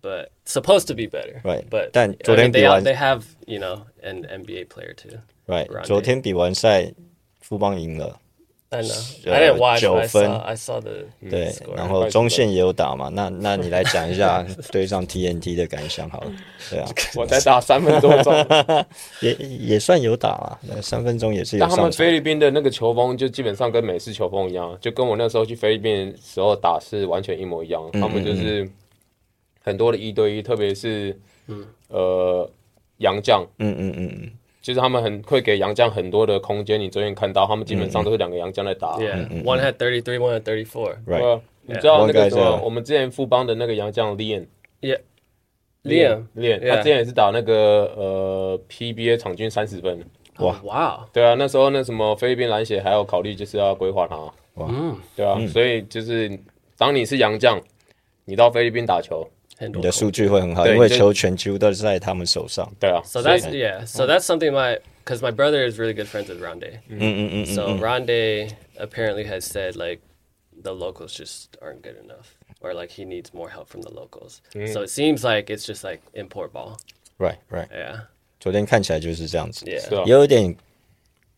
[0.03, 1.41] But supposed to be better.
[1.43, 1.67] Right.
[1.67, 5.17] But 但 I 昨天 mean, they, 比完 they have, you know, an NBA player too.
[5.47, 6.93] ，right， Grande 昨天比完赛，
[7.41, 8.19] 富邦赢了，
[8.72, 8.94] I know.
[9.26, 10.30] Uh, I didn't watch, but I 九分。
[10.30, 10.90] saw, I saw the
[11.28, 16.32] 对，然后中线也有打嘛，那 那你来讲一下对上 TNT 的感想好了，
[16.70, 18.32] 对啊， 我才打三分多钟，
[19.22, 27.82] 也也算有打啊，那三分钟也是有但他们菲律宾的那个球风就基本上跟美式球风一样，就跟我那时候去菲律宾的时候打是完全一模一样。
[27.94, 28.70] 他们就是
[29.64, 31.18] 很多的一对一，特别是
[31.88, 32.48] 呃
[32.98, 34.30] 洋将，嗯嗯嗯嗯，
[34.60, 36.78] 就是他们很会给洋将很多的空间。
[36.78, 38.98] 你昨天看到，他们基本上都是两个洋将在打。
[38.98, 39.42] Yeah.
[39.42, 40.96] One had 33, one had 34.
[41.04, 44.46] 对 right，啊你知道那个什么我们之前富邦的那个洋将 Lian。
[44.80, 45.00] Yeah.
[45.84, 46.26] Liam.
[46.36, 50.04] Lian，他之前也是打那个呃 PBA 场均三十分。
[50.38, 54.16] 哇哇对啊，那时候那什么菲律宾篮协还要考虑就是要规划他。
[54.54, 54.70] 哇，
[55.14, 56.38] 对啊，所以就是
[56.76, 57.60] 当你是洋将，
[58.24, 59.26] 你到菲律宾打球，
[59.59, 62.69] 你的数据会很好，对因为就球权几乎都是在他们手上。
[62.79, 63.01] 对啊。
[63.05, 63.85] So 所以 that's, yeah.
[63.85, 66.79] So that's something my, because my brother is really good friends with Ronde.
[66.89, 70.01] 嗯嗯嗯 So Ronde apparently has said like
[70.61, 74.41] the locals just aren't good enough, or like he needs more help from the locals.
[74.73, 76.77] So it seems like it's just like import ball.
[77.17, 78.07] ，right right， Yeah,
[78.39, 80.53] 昨天看起来就是这样子， yeah, 是啊也有点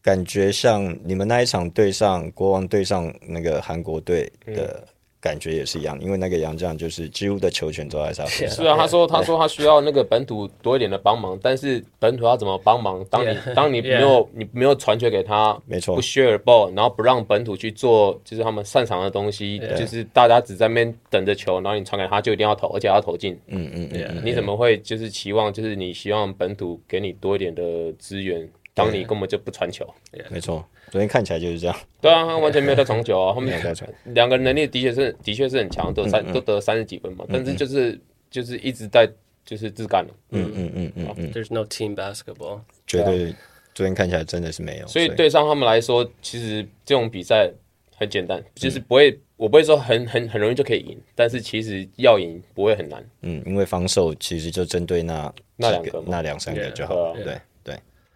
[0.02, 4.88] 感觉像你们那一场对上国王对上那个韩国队的
[5.23, 8.51] 感觉也是一样，因为那个杨将就是几乎的球权都在他手上。
[8.51, 13.05] 是啊，他说他说他需要那个本土多一点的帮忙，但是本土要怎么帮忙？
[13.09, 23.39] 当你.当你没有你没有传球给他，没错不 share ball，然后不让本土去做就是他们擅长的东西，就是大家只在那边等着球，然后你传给他就一定要投，而且要投进。
[23.47, 29.87] 嗯嗯嗯你怎么会就是期望就是你希望本土给你多一点的资源，当你根本就不传球？
[30.31, 31.77] 没错，昨天看起来就是这样。
[32.01, 39.07] 对啊，他完全没有在传球啊，他们没有在传两个人能力的确是的确是很强，都三都得三十几分嘛，但是就是就是一直在
[39.45, 40.15] 就是自干了。
[40.31, 42.61] 嗯嗯嗯嗯嗯，There's no team basketball.
[42.87, 43.35] 绝对
[43.75, 44.87] 昨天看起来真的是没有。
[44.87, 47.51] 所以对上他们来说，其实这种比赛
[47.95, 53.05] 很简单，就是不会，我不会说很很很容易就可以赢，但是其实要赢不会很难。
[53.21, 56.95] 嗯，因为防守其实就针对那那两个嘛那两三个就好。
[56.95, 57.41] yeah 对对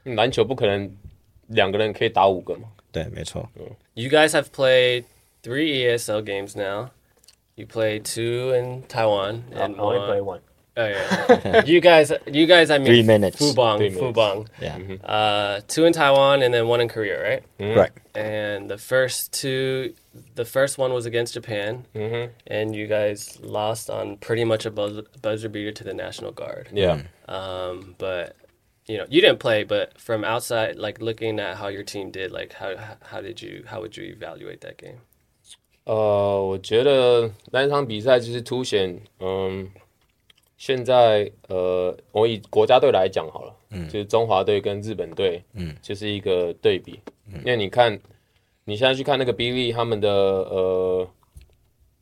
[0.06, 0.90] 篮球不可能
[1.48, 2.70] 两个人可以打五个嘛。
[2.92, 3.50] 对，没错。
[3.94, 5.06] You guys have played
[5.44, 6.90] three ESL games now.
[7.56, 10.24] You played two in Taiwan and one.
[10.26, 10.40] one.
[10.78, 11.66] Oh yeah.
[11.66, 12.72] you guys, you guys.
[12.72, 13.38] I mean, Three minutes.
[13.42, 14.02] Fubong, Three minutes.
[14.18, 14.48] Fubong.
[14.62, 14.78] Yeah.
[15.04, 17.44] Uh, two in Taiwan and then one in Korea, right?
[17.60, 17.92] Right.
[18.16, 19.94] And the first two,
[20.36, 22.32] the first one was against Japan, Mm-hmm.
[22.48, 26.70] and you guys lost on pretty much a buzzer, buzzer beater to the National Guard.
[26.72, 27.02] Yeah.
[27.28, 28.36] Um, but
[28.87, 32.31] you know, you didn't play, but from outside, like looking at how your team did,
[32.31, 34.99] like how how did you how would you evaluate that game?
[35.85, 39.71] 呃，我觉得那一场比赛就是凸显，嗯，
[40.57, 46.99] 现在呃，我以国家队来讲好了，嗯，就是中华队跟日本队，嗯，就是一个对比，
[47.33, 47.97] 因为你看，
[48.65, 51.09] 你现在去看那个比利他们的呃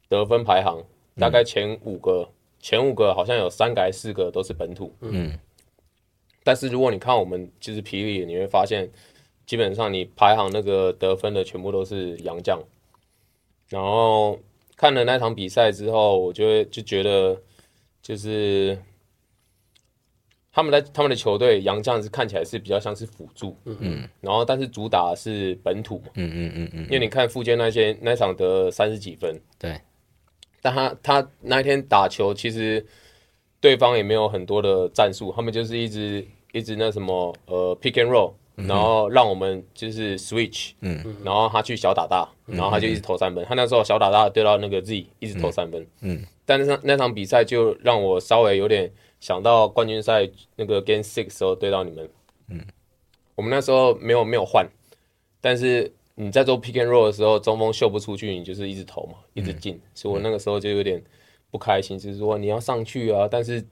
[0.08, 0.82] 得分排行，
[1.18, 2.26] 大概前五个，
[2.60, 5.38] 前五个好像有三个还是四个都是本土，嗯，
[6.44, 8.88] 但是如果你看我们就是皮里，你会发现，
[9.46, 12.62] 基本上你排行那个得分的全部都是洋将。
[13.68, 14.38] 然后
[14.76, 17.40] 看了那场比赛之后，我就会就觉得，
[18.02, 18.78] 就是
[20.52, 29.80] 他们在他们的球队洋将是看起来是比较像是辅助，嗯，然后但是主打是本土嘛，嗯嗯嗯嗯，因为你看福建那些那场得三十几分，对，
[30.60, 32.86] 但他他那一天打球其实
[33.64, 38.32] 对方也没有很多的战术，他们就是一直一直那什么呃 pick and roll。
[38.56, 43.44] 然后让我们就是 switch，嗯，然后他去小打大，然后他就一直投三分。
[43.46, 46.24] 他那时候小打大对到那个 Z，一直投三分，嗯。
[46.46, 52.08] 但是那那场比赛就让我稍微有点想到冠军赛那个 Game Six 时候对到你们，
[52.48, 52.60] 嗯。
[53.34, 54.64] 我们那时候没有没有换，
[55.40, 59.80] 但是你在做 pick and roll 的时候，中锋秀不出去，你就是一直投嘛，一直进。
[59.94, 61.02] 所以我那个时候就有点
[61.54, 63.64] 不开心，就是说你要上去啊，但是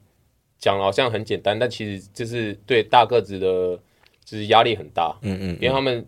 [0.57, 3.77] 讲好像很简单，但其实就是对大个子的。
[4.25, 6.07] 就是压力很大，嗯嗯，因为他们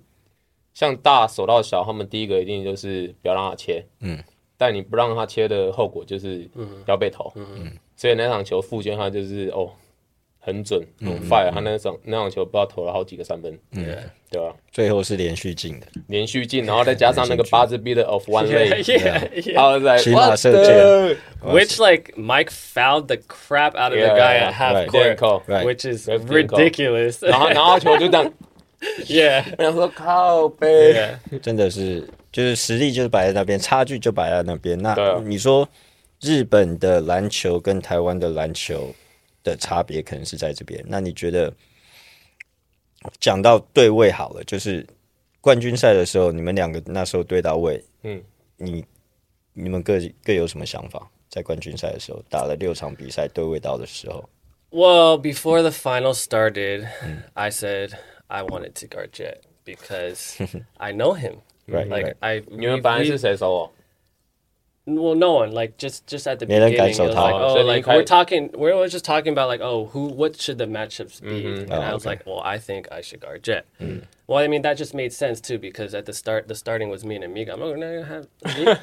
[0.74, 4.18] 像大手到小，他们第一个一定就是不要让他切，嗯，
[4.56, 6.50] 但你不让他切的后果就是
[6.88, 7.46] 要被投，嗯。
[7.58, 9.70] 嗯，所以那场球富坚他就是哦
[10.46, 13.84] 很准，很 fire，他那场那场球不知道投了好几个三分，嗯，
[14.30, 14.56] 对吧？
[14.72, 19.60] 最后是连续进的，连续进，然后再加上那个 buzzer beater of one leg，yeah, yeah.
[19.60, 24.16] I was like 骑马射 the Which like Mike fouled the crap out of the Yeah,
[24.16, 25.42] guy yeah, at half court, Didn't call.
[25.48, 25.66] Right.
[25.66, 27.26] which is ridiculous.
[27.26, 28.32] 然后然后球就这样
[29.08, 31.40] ，yeah, 我想说靠背，yeah.
[31.42, 34.78] 真的是就是实力就是摆在那边，差距就摆在那边。
[34.78, 35.68] 那你说
[36.22, 38.94] 日本的篮球跟台湾的篮球
[39.45, 40.85] 的差别可能是在这边。
[40.87, 41.53] 那你觉得
[43.19, 44.87] 讲到对位好了，就是
[45.41, 48.23] 冠军赛的时候，你们两个那时候对到位，嗯，
[48.57, 48.85] 你
[49.53, 51.11] 你们各各有什么想法？
[51.29, 54.29] 在冠军赛的时候打了六场比赛对位到的时候，
[54.71, 56.89] Well, before the final started,
[57.35, 57.93] I said
[58.27, 60.37] I wanted to guard Jet because
[60.79, 61.37] I know him.
[61.69, 62.17] Right, Like right.
[62.19, 63.73] I, 你们 we- 本来 we- 是谁守我？
[64.88, 66.74] well, no one like just just at the beginning.
[66.74, 69.86] It was like, oh, so like we're talking, we we're just talking about like, oh,
[69.88, 71.44] who, what should the matchups be?
[71.44, 71.62] Mm-hmm.
[71.64, 72.12] And oh, I was okay.
[72.12, 73.66] like, well, I think I should guard Jet.
[73.82, 74.04] Mm.
[74.28, 77.04] Well, I mean that just made sense too because at the start, the starting was
[77.04, 77.54] me and Amigo.
[77.54, 78.28] I'm not gonna have,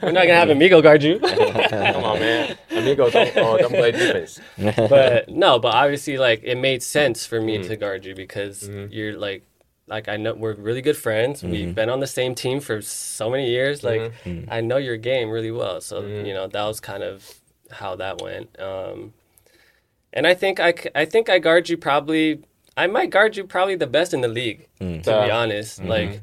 [0.02, 1.18] we're not gonna have Amigo guard you.
[1.20, 4.40] Come on, man, Amigo, don't, oh, don't play defense.
[4.58, 7.66] but no, but obviously, like it made sense for me mm.
[7.68, 8.92] to guard you because mm-hmm.
[8.92, 9.44] you're like
[9.87, 11.42] like I know we're really good friends.
[11.42, 11.73] We've mm-hmm.
[11.73, 13.81] been on the same team for so many years.
[13.81, 14.03] Mm-hmm.
[14.03, 14.53] Like mm-hmm.
[14.53, 17.40] I know your game really well, so you know that was kind of
[17.71, 18.59] how that went.
[18.61, 19.12] Um,
[20.12, 22.42] and I think I I think I guard you probably.
[22.75, 25.03] I might guard you probably the best in the league, mm.
[25.03, 25.83] to be honest.
[25.85, 26.23] Like.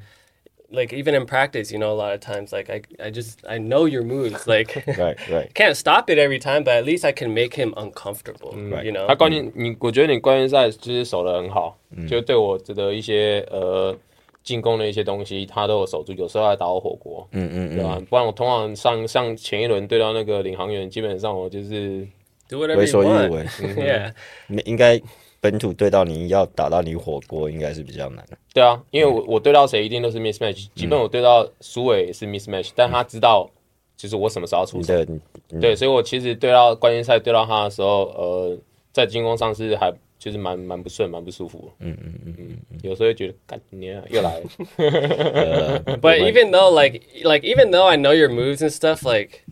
[0.71, 3.57] Like even in practice, you know, a lot of times, like I, I just I
[3.57, 4.45] know your moves.
[4.45, 8.53] Like right right，can't stop it every time, but at least I can make him uncomfortable.
[8.83, 11.75] You know, 他关键，你我觉得你关键赛就是守得很好，
[12.07, 13.97] 就对我的一些呃
[14.43, 17.99] 进攻的一些东西，他都有守住，有时候还打我火锅，嗯嗯对吧？
[18.07, 22.07] 不然我通常上上前一轮对到那个领航员，基本上我就是
[22.47, 23.31] do whatever 为 you 所欲 want.
[23.31, 23.45] 为。
[23.73, 24.13] Yeah,
[24.45, 25.01] 你应该
[25.41, 28.37] 本土对到你要打到你火锅，应该是比较难的。
[28.53, 33.49] 对啊，因为我我对到谁一定都是 mismatch，基本我对到苏伟也是 mismatch，但他知道
[33.95, 34.93] 就是我什么时候要出手。
[34.93, 38.57] 你的你对，所以我其实对到冠军赛对到他的时候，呃，
[38.91, 41.71] 在进攻上是还就是蛮蛮不顺，蛮不舒服。
[41.79, 44.45] 嗯嗯嗯嗯，有时候会觉得，干你啊又来了。
[44.77, 49.45] 呃 but even though like like even though I know your moves and stuff, like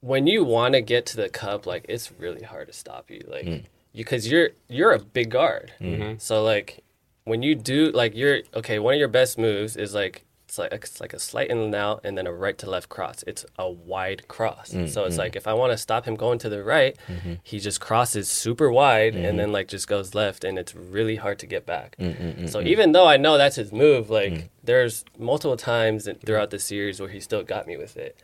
[0.00, 3.22] when you want to get to the cup, like it's really hard to stop you,
[3.28, 3.64] like
[3.96, 5.72] because you're you're a big guard.
[5.80, 6.18] Mm-hmm.
[6.18, 6.84] So like
[7.24, 10.72] when you do like you're okay, one of your best moves is like it's like
[10.72, 13.24] it's like a slight in and out and then a right to left cross.
[13.26, 14.70] It's a wide cross.
[14.70, 15.20] Mm, so it's mm.
[15.20, 17.34] like if I want to stop him going to the right, mm-hmm.
[17.42, 19.36] he just crosses super wide and mm-hmm.
[19.38, 21.96] then like just goes left and it's really hard to get back.
[21.98, 26.58] Mm, so even though I know that's his move, like there's multiple times throughout the
[26.58, 28.16] series where he still got me with it.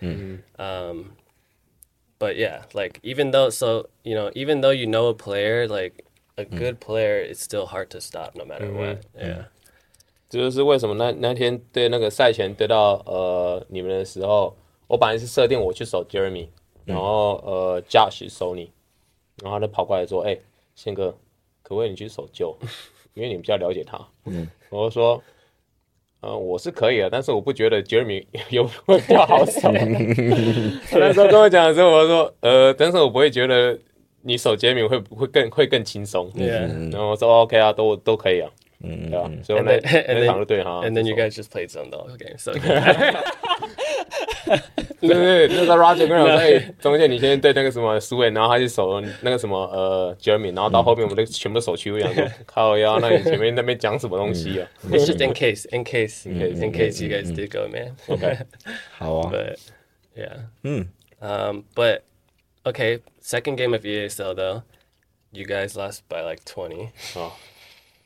[0.60, 1.12] Um,
[2.21, 6.03] but yeah, like even though so you know even though you know a player, like
[6.35, 8.99] a good player, it's still hard to stop no matter what.
[9.17, 9.45] Yeah.
[10.29, 14.55] 这就是为什么那那天对那个赛前对到呃你们的时候，
[14.87, 16.49] 我本来是设定我去守 Jeremy，
[16.83, 18.71] 然后呃 Josh 守你，
[19.41, 20.37] 然后他就跑过来说：“哎，
[20.75, 21.11] 宪哥，
[21.63, 22.57] 可不可以你去守 Joe？
[23.13, 25.23] 因为你比较了解他。”嗯，我就说：“
[26.22, 29.70] 呃，我是可以的，但是我不觉得 Jeremy 有会比较好手。
[30.92, 33.78] ”那时候跟我讲的时候，我说：“呃，但是我不会觉得
[34.22, 36.30] 你守 Jeremy 会会更会更轻松。”
[36.90, 38.48] 然后我说：“OK 啊，都都可以啊。”
[38.84, 40.80] 嗯，对啊，所以我那那场就对哈。
[40.84, 42.08] And then you guys just played some though.
[42.16, 42.52] Okay, so
[45.08, 57.08] 对对对，那时候 Roger 跟我说：“哎，中间你先对那个什么苏伟，然后他去守那个什么呃 Jeremy，然后到后面我们就全部守区。”我想说：“靠呀，那你前面那边讲什么东西啊 it's just in case, in case, in case, in case you
[57.08, 57.28] Mm-hmm.
[57.28, 57.96] guys did go, man.
[58.08, 58.38] Okay.
[58.98, 59.56] 好啊，But
[60.16, 60.46] yeah.
[60.62, 60.88] Hmm.
[61.20, 62.02] Um, but
[62.64, 64.62] okay, second game of EASL though,
[65.32, 66.90] you guys lost by like twenty.
[67.14, 67.36] 好，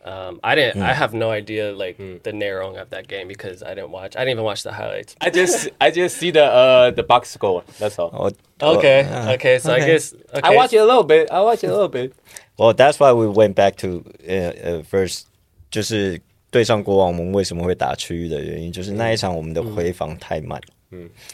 [0.06, 0.82] Um, I didn't.
[0.82, 2.18] I have no idea like Hmm.
[2.24, 4.16] the narrowing of that game because I didn't watch.
[4.16, 5.14] I didn't even watch the highlights.
[5.22, 7.62] I just I just see the uh the box score.
[7.80, 8.10] That's all.
[8.12, 9.04] 我 Okay.
[9.06, 9.60] uh, okay.
[9.60, 9.86] So I okay.
[9.94, 10.42] guess okay.
[10.42, 11.30] I watch it a little bit.
[11.30, 12.14] I watch it a little bit.
[12.58, 15.26] Well, that's why we went back to 呃呃 first，
[15.70, 20.60] 就是对上国王，我们为什么会打区域的原因，就是那一场我们的回防太慢，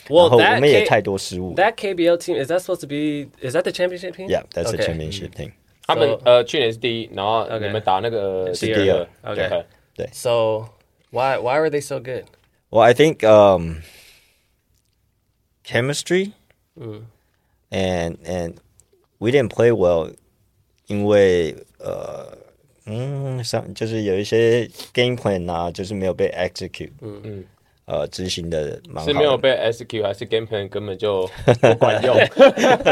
[0.09, 1.55] Well, 然后我 that 们也 K- 太多失误。
[1.55, 3.29] that KBL team is that supposed to be?
[3.41, 4.27] Is that the championship team?
[4.27, 4.85] Yeah, that's the Okay.
[4.87, 5.53] championship team.
[5.85, 10.69] 他们 So- 呃去年是第一，然后 OK 你们打那个是第第二二 OK OK So
[11.11, 12.25] why why were they so good?
[12.69, 13.81] Well, I think um,
[15.63, 16.33] chemistry
[17.71, 18.55] and and
[19.19, 20.13] we didn't play well，
[20.87, 22.37] 因为呃
[22.85, 27.45] 嗯，像就是有一些 game plan 啊，就是没有被 execute，嗯嗯，
[27.84, 31.28] 呃，执行的蛮好的是没有被 SQ 还是 game plan 根本就
[31.60, 32.16] 不管用？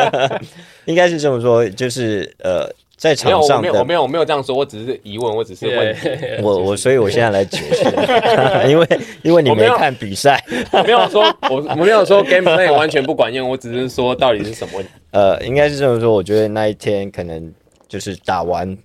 [0.86, 6.08] 应该是这么说，就是呃，在场上的我没有，我没有，我没有这样说，我只是疑问，我只是问 Yeah, 题。
[6.08, 7.84] yeah, 我我，所以我现在来解释，
[8.68, 8.86] 因为
[9.22, 14.90] 因为你没看比赛，我没有说，我我没有说 game plan 完全不管用，我只是说到底是什么问题。
[15.12, 16.12] 呃，应该是这么说。
[16.12, 17.52] 我觉得那一天可能
[17.88, 18.76] 就是打完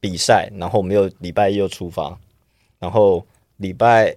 [0.00, 2.16] 比赛，然后没有礼拜一又出发，
[2.78, 3.24] 然后
[3.56, 4.14] 礼拜，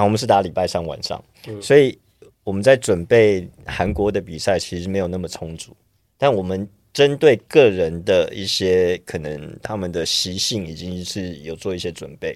[0.00, 1.22] 然后我们是打礼拜三晚上，
[1.60, 1.98] 所以
[2.42, 5.76] 我们在准备韩国的比赛其实没有那么充足。
[6.16, 12.34] 但我们针对个人的一些可能他们的习性，已经是有做一些准备。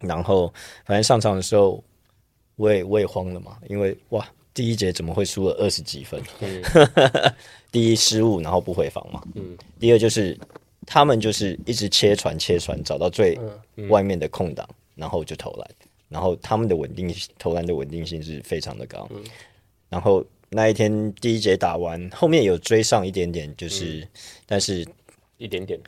[0.00, 0.52] 然后
[0.84, 1.82] 反正上场的时候，
[2.56, 6.22] 我也我也慌了嘛，因为哇，第一节怎么会输了二十几分？
[7.72, 9.22] 第一失误，然后不回防嘛。
[9.34, 9.56] 嗯。
[9.80, 10.38] 第二就是
[10.84, 13.38] 他们就是一直切传切传，找到最
[13.88, 15.66] 外面的空档，然后就投篮。
[16.12, 19.08] 然后他们的稳定投篮的稳定性是非常的高。
[19.88, 24.06] 然后那一天第一节打完，后面有追上一点点，就是、
[24.46, 24.86] 但是
[25.38, 25.80] 一点点。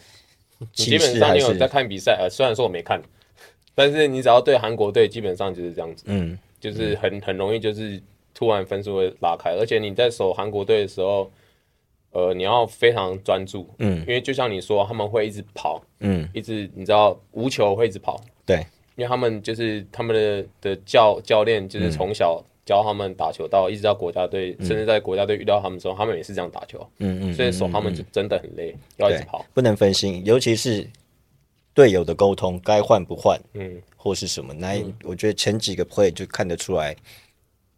[0.73, 3.03] 基本上你有在看比赛，呃，虽然说我没看，
[3.75, 8.01] 但是你只要对韩国队，基本上就是这样子，嗯，就是很很容易就是
[8.33, 11.31] 突然分数会拉开，而且你在守韩国队的时候，
[12.13, 18.65] 呃，你要非常专注，嗯，因为就像你说，他们会一直跑，嗯，一直你知道无球会一直跑，对，
[18.97, 30.89] 因为他们就是他们的的教教练就是从小教他们打球到一直到国家队，甚至在国家队遇到他们的时候，他们也是这样打球，嗯嗯，所以守他们就真的很累，要一直跑，，不能分心，尤其是
[31.75, 36.97] 队友的沟通，该换不换，嗯，或是什么，那一我觉得前几个 play 就看得出来，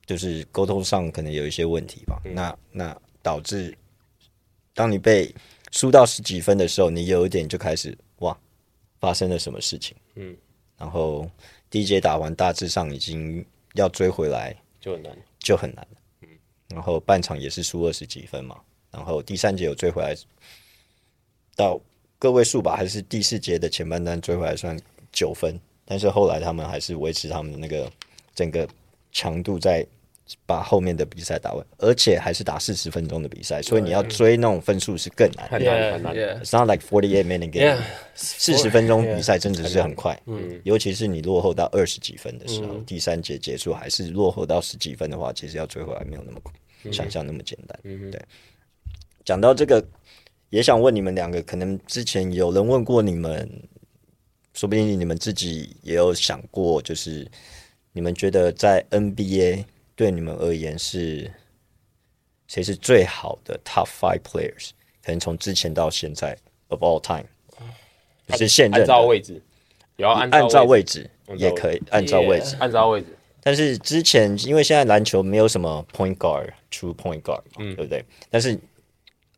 [0.05, 2.21] 就是沟通上可能有一些问题吧。
[2.25, 3.77] 那那导致，
[4.75, 5.35] 当你被
[5.73, 8.39] 输到十几分的时候，你有一点就开始哇，
[9.01, 9.97] 发生了什么事情？
[10.15, 10.37] 嗯，
[10.79, 11.29] 然后
[11.71, 15.17] 第一节打完，大致上已经要追回来就很难。
[15.39, 16.29] 就很难了。
[16.69, 18.61] 然后半场也是输二十几分嘛，
[18.91, 20.13] 然后第三节有追回来
[21.55, 21.81] 到
[22.19, 24.77] 个位数吧，还是第四节的前半段追回来算
[25.13, 27.89] 九分，但是后来他们还是维持他们的那个
[28.35, 28.69] 整个
[29.13, 29.87] 强度，在
[30.45, 35.49] 把后面的比赛打完，而且还是打四十分钟的比赛，所以你要追那种分数是更难。
[35.49, 36.15] 很难很难。
[36.15, 37.79] It's not like forty eight minute game，yeah.
[38.15, 46.41] 四十分钟比赛真的是很快，嗯，尤其是你落后到二十几分的时候，第三节结束还是落后到十几分的话，其实要追回来没有那么
[46.93, 47.79] 想象那么简单。
[48.11, 48.21] 对，
[49.25, 49.85] 讲到这个，
[50.51, 53.49] 也想问你们两个，可能之前有人问过你们，
[54.55, 57.31] 说不定你们自己也有想过，就是
[57.93, 59.65] 你们觉得在 NBA
[59.97, 61.33] 对你们而言是
[62.47, 64.71] 谁是最好的 Top Five Players？
[65.03, 66.37] 可能从之前到现在
[66.69, 67.27] of all time，
[68.29, 69.03] 就是现任按照。
[69.03, 69.43] 位置，
[69.97, 73.07] 也要按按照位位置也可以按照位置按照位置。
[73.41, 78.05] 但是之前因为现在篮球没有什么 point guard、true point guard 嘛，对不对？
[78.29, 78.59] 但是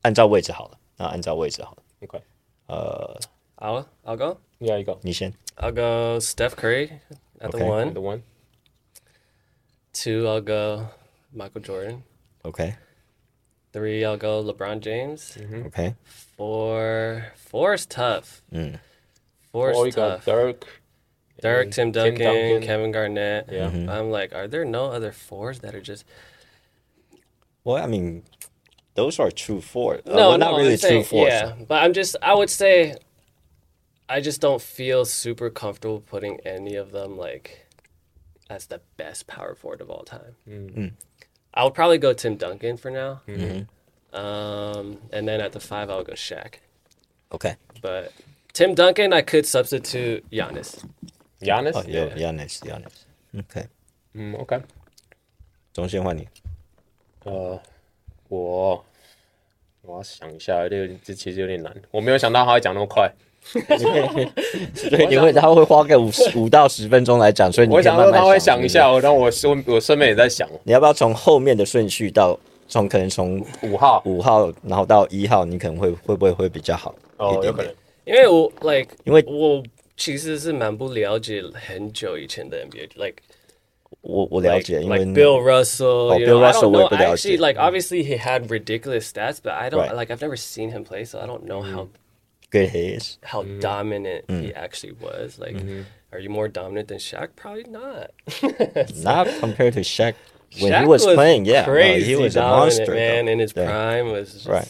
[0.02, 1.82] 按照位置好了，那按照位置好了。
[2.00, 2.20] OK，
[2.66, 3.20] 呃
[3.58, 4.38] ，I'll I'll go.
[4.56, 6.90] 你要一个你先 I'll go Steph Curry
[7.38, 8.22] at the one，the one.
[9.98, 10.90] Two, I'll go
[11.34, 12.04] Michael Jordan.
[12.44, 12.76] Okay.
[13.72, 15.36] Three, I'll go LeBron James.
[15.36, 15.66] Mm-hmm.
[15.66, 15.96] Okay.
[16.36, 18.40] Four, four is tough.
[18.54, 18.78] Mm.
[19.50, 20.24] Four is tough.
[20.24, 20.66] Dirk.
[21.42, 23.48] Dirk, Tim Duncan, Tim Duncan, Kevin Garnett.
[23.50, 23.70] Yeah.
[23.70, 23.90] Mm-hmm.
[23.90, 26.04] I'm like, are there no other fours that are just?
[27.64, 28.22] Well, I mean,
[28.94, 30.02] those are true fours.
[30.06, 31.32] Uh, no, uh, well, no not really saying, true fours.
[31.32, 32.94] Yeah, but I'm just, I would say,
[34.08, 37.66] I just don't feel super comfortable putting any of them like
[38.49, 40.35] as the best power forward of all time.
[40.47, 40.91] Mm.
[41.53, 43.65] I would probably go Tim Duncan for now, Mm-hmm.
[44.15, 46.55] um, and then at the five, I'll go Shaq.
[47.31, 48.11] OK， But
[48.53, 50.83] Tim Duncan, I could substitute Giannis.
[51.41, 53.67] Giannis，哦，有 Yanis Yanis。OK，
[54.13, 54.61] 嗯，OK，
[55.73, 56.27] 中线换你。
[57.23, 57.59] 呃，
[58.29, 58.85] 我
[59.81, 63.11] 我要想一下，有点这其实有点难，我没有想到他会讲那么快。
[64.90, 72.38] 对，你会他会花个五十五到十分钟来讲，所以你我想说他会想一下，我然后我顺我顺便也在想你要不要从后面的顺序到
[72.68, 77.72] 从可能从五号五号，然后到一号，你可能会会不会会比较好哦，有可能？
[78.04, 79.62] 因为我 like 因为我
[79.96, 83.16] 其实是蛮不了解很久以前的 NBA like
[84.02, 86.10] 我我了 like, 解，因 like 为 Bill Russell.
[86.10, 89.68] Oh, you Bill Russell 我也不了 actually 解 like obviously he had ridiculous stats, but I
[89.70, 91.88] don't like I've never seen him play, so I don't know how
[92.51, 93.17] good he is。
[93.23, 95.39] how dominant he actually was.
[95.39, 95.57] Like,
[96.11, 97.29] are you more dominant than Shaq?
[97.35, 98.11] Probably not.
[99.03, 100.15] Not compared to Shaq
[100.59, 101.45] when Shaq he was, playing.
[101.45, 102.93] Yeah, no, crazy he was a dominant, monster.
[102.93, 103.25] man.
[103.25, 103.31] though.
[103.31, 104.67] In his 对 prime was just, Right.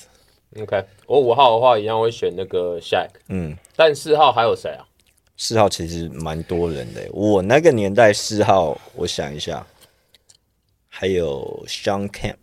[0.62, 4.86] OK，我五号的话一样会选那个 Shaq，嗯，但四号还有谁啊？
[5.36, 7.02] 四号其实蛮多人的。
[7.12, 9.66] 我那个年代四号，我想一下，
[10.88, 12.36] 还有 Sean Kemp。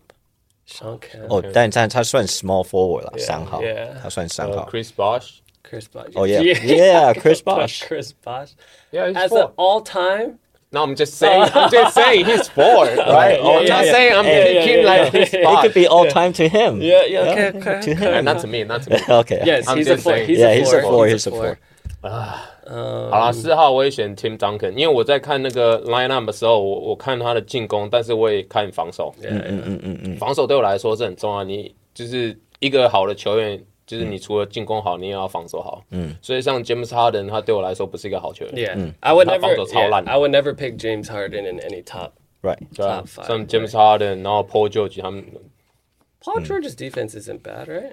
[0.66, 3.89] Sean Kemp, 哦，但但他算 small forward 了， Yeah, 三号 yeah.
[4.03, 4.68] 他算三呃号。
[4.70, 5.39] ，Chris Bosh。
[5.62, 6.12] Chris Bosh.
[6.14, 7.83] Oh yeah, yeah, Chris Bosh.
[7.87, 8.51] Chris Bosh.
[8.93, 9.43] Yeah, he's As four.
[9.43, 10.39] an all-time,
[10.72, 11.51] No, I'm just saying.
[11.53, 13.41] I'm just saying he's four, right?
[13.43, 13.93] Yeah, I'm yeah, not yeah.
[13.93, 15.11] saying I'm Yeah, yeah, picking yeah, like yeah.
[15.11, 15.62] Chris It Bosh.
[15.62, 16.81] could be all time to him.
[16.81, 17.95] yeah, yeah, okay, okay, to okay.
[18.18, 18.24] him.
[18.24, 18.97] Not to me, not to me.
[19.09, 19.43] Okay.
[19.45, 20.12] Yes, I'm he's a just four.
[20.14, 20.28] saying.
[20.28, 20.78] He's Yeah, a he's four.
[20.78, 21.07] a four.
[21.09, 21.59] He's a four.
[22.66, 29.14] 好了，四号我也选 Tim Duncan，因为我在看那个 line up 的时候，我我看他的进攻，但是我也看防守。
[29.20, 30.18] Yeah, yeah.
[30.18, 31.45] 防守对我来说是很重要。
[31.45, 35.83] 你就是一个好的球员，就是你除了进攻好，你也要防守好。
[35.91, 38.55] 嗯，所以像 James Harden，他对我来说不是一个好球员。
[38.55, 39.41] Yeah, I would 他 never.
[39.41, 42.12] 防守超 yeah, 烂 I would never pick James Harden in any top.
[42.43, 42.59] Right.
[42.74, 45.24] 对啊 Top，five, 像 James Harden，然后 Paul George 他们
[46.22, 47.93] Paul George's defense isn't bad, right?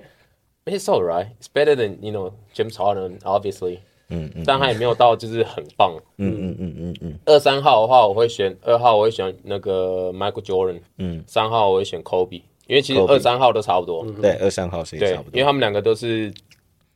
[0.66, 1.28] It's alright.
[1.40, 3.80] It's better than you know James Harden, obviously.
[4.13, 5.97] 嗯嗯，但他也没有到就是很棒。
[6.19, 7.19] 嗯嗯嗯嗯嗯。
[7.25, 10.81] 二三号的话，我会选二号，我会选那个 Michael Jordan。
[10.99, 11.25] 嗯。
[11.27, 14.05] 三号我会选 Kobe，因为其实二三号都差不多。
[14.21, 15.33] 对，二三号是对差不，多。
[15.33, 16.33] 因为他们两个都是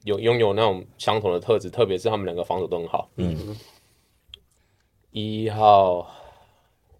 [0.04, 3.08] 有拥有那种相同的特质，特别是他们两个防守都很好。
[3.16, 3.56] 嗯。
[5.10, 6.06] 一号，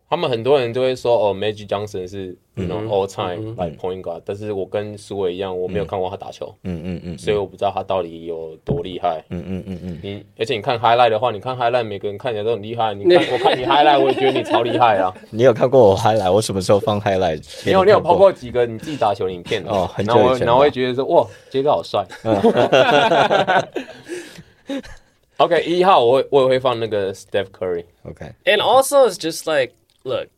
[0.09, 6.53] 他们很多人都会说哦，Magic Johnson 是那种 all time like point guard，但是我跟苏伟一样，我没有看过他打球。
[6.65, 9.23] 嗯嗯嗯所以我不知道他到底有多厉害。
[9.29, 10.01] 嗯嗯嗯嗯。
[10.03, 12.95] 你而且你看 highlight 的话，你看 highlight 每个人看起来都很厉害。
[12.97, 15.13] 你看我看你 highlight，我也觉得你超厉害啊。
[15.31, 16.33] 你有看过我 highlight？
[16.33, 17.43] 我什么时候放 highlight？
[17.67, 22.07] 你有你有抛过几个你自己打球的影片哦很久然后我以前吧然后会觉得说哇，杰哥好帅。
[25.39, 27.85] OK，一号我会我也会放那个 Steph Curry。
[28.05, 30.29] OK，And also, it's just like, look,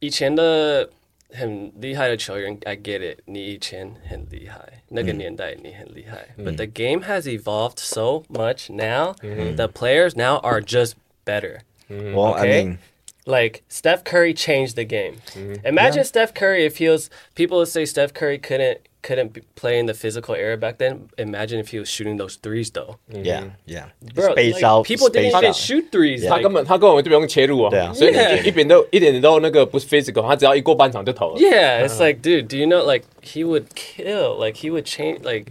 [0.00, 0.88] 以前的
[1.33, 3.19] 很厉害的球员, I get it.
[3.25, 4.59] 你以前很厉害，
[4.89, 6.27] 那个年代你很厉害。
[6.37, 9.13] But the game has evolved so much now.
[9.55, 10.93] The players now are just
[11.25, 11.59] better.
[11.89, 12.63] Well, I Okay.
[12.65, 12.77] mean,
[13.23, 15.17] Like Steph Curry changed the game.
[15.63, 17.09] Imagine Steph Curry if he was.
[17.35, 21.09] People would say Steph Curry couldn't couldn't be- play in the physical era back then.
[21.17, 22.97] Imagine if he was shooting those threes though.
[23.11, 23.85] yeah, yeah.
[24.13, 25.55] Bro, Space like, out, people didn't space even out.
[25.55, 26.27] shoot threes.
[26.27, 27.69] 他 like- 根本他根本就不用切入啊。
[27.71, 31.39] 对啊所以你 Yeah 一点都一点都那个不是 physical，他只要一过半场就投了。
[31.39, 35.23] Yeah, it's like, dude, do you know like he would kill, like he would change,
[35.23, 35.45] like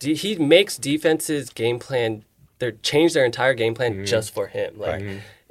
[0.00, 2.22] de- he makes defenses game plan,
[2.58, 4.72] they change their entire game plan just for him.
[4.78, 5.02] Like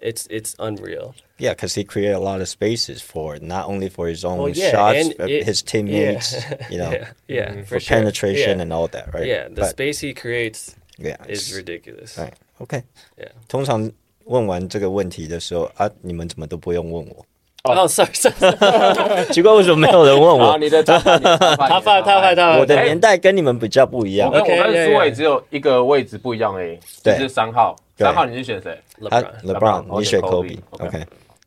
[0.04, 1.14] it's it's unreal.
[1.38, 4.50] Yeah, because he created a lot of spaces for not only for his own Well,
[4.50, 6.36] yeah, shots, and but it- his teammates,
[6.70, 7.98] you know, Yeah, yeah, for for sure.
[7.98, 8.62] penetration yeah.
[8.64, 9.26] and all that, right?
[9.26, 12.18] yeah, the But, space he creates yeah, is it's- ridiculous.
[12.18, 12.34] Right.
[12.60, 12.84] OK，
[13.18, 13.32] Yeah.
[13.48, 13.90] 通常
[14.26, 17.26] 问完这个问题的时候啊，你们怎么都不用问我？
[17.64, 18.34] Oh, sorry, sorry.
[18.40, 19.34] sorry.
[19.34, 20.58] 奇怪，为什么没有人问好，我？
[20.58, 22.60] 你的 top five，你的 top five， Top five, top five, top five.
[22.60, 24.30] 我的年代跟你们比较不一样。
[24.30, 25.00] 我跟 OK，我跟 yeah, 苏 yeah.
[25.00, 27.76] 伟只有一个位置不一样而已，就对是三号。
[27.97, 28.83] 对三号你是选谁？
[29.09, 29.87] 他 LeBron.
[29.87, 30.87] LeBron，LeBron，你选 OK，Kobe，Kobe。
[30.87, 31.07] OK，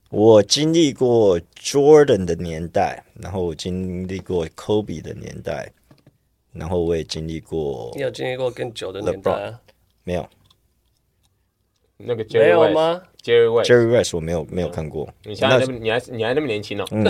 [0.10, 5.70] 我经历过 Jordan 的年代，然后我经历过 Kobe 的年代，
[6.54, 9.60] 然后我也经历过你有经历过更久的年代啊？
[10.04, 10.26] 没有
[11.98, 13.02] 那个没有吗？
[13.64, 16.86] Jerry Rice 我没有没有看过，你现在那那么你还你还那么年轻哦。
[16.92, 17.04] 嗯，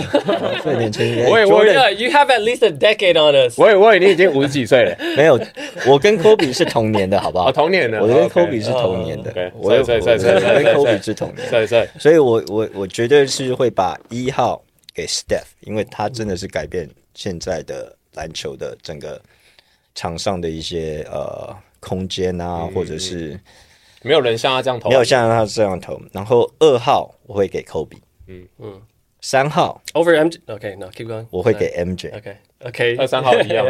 [0.62, 3.58] 最年轻， 我也我也 you have at least a decade on us.
[3.58, 5.38] 我以为你已经五十几岁了， 没有，
[5.86, 7.48] 我跟 Kobe 是同年的，好不好？
[7.48, 9.30] 哦，同年的，我跟 Kobe 是同年的。
[9.30, 14.62] OK，我跟帅 Kobe 是同年，所以我我我绝对是会把一号
[14.94, 19.20] 给 Steph，因为他真的是改变现在的篮球的整个
[19.94, 23.38] 场上的一些呃空间啊，或者是
[24.02, 26.00] 没有人像他这样投，没有像他这样投。
[26.12, 28.80] 然后二号我会给 Kobe，嗯嗯，
[29.20, 30.38] 三号 Over MJ.
[30.46, 31.26] Okay, no, keep going.
[31.30, 33.00] 我会给 MJ，Okay, okay.
[33.00, 33.66] 二三号一样.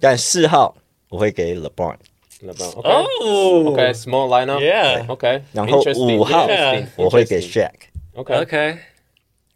[0.00, 0.76] 但四号
[1.08, 1.96] 我会给 LeBron，
[2.40, 2.88] 那不然 OK
[3.20, 3.66] Oh.
[3.68, 5.04] OK small lineup Yeah.
[5.08, 6.46] OK，然后五号
[6.96, 7.70] 我会给 interesting Shaq。
[8.14, 8.78] OK Okay.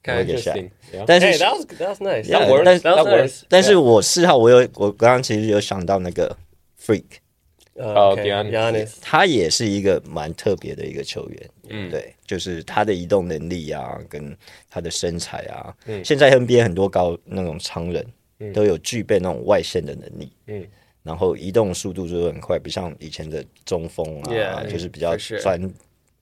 [0.04, 0.42] 我会给 Okay.
[0.42, 2.28] Shaq interesting，yeah 但是 that was that was nice.
[2.28, 2.64] That works.
[2.64, 3.42] 但 That works.
[3.48, 6.36] 但是我四号我有我刚刚其实有想到那个
[6.84, 7.04] Freak。
[7.74, 8.26] Oh, okay.
[8.26, 8.52] Giannis.
[8.52, 8.92] Giannis.
[9.00, 14.36] 他也是一个蛮特别的一个球员，嗯对，就是他的移动能力啊，跟
[14.68, 18.04] 他的身材啊，嗯现在 NBA 很多高那种常人、
[18.52, 20.66] 都有具备那种外线的能力，嗯
[21.02, 25.72] 然后移动速度就是很快，不像以前的中锋啊 Yeah, 就是比较专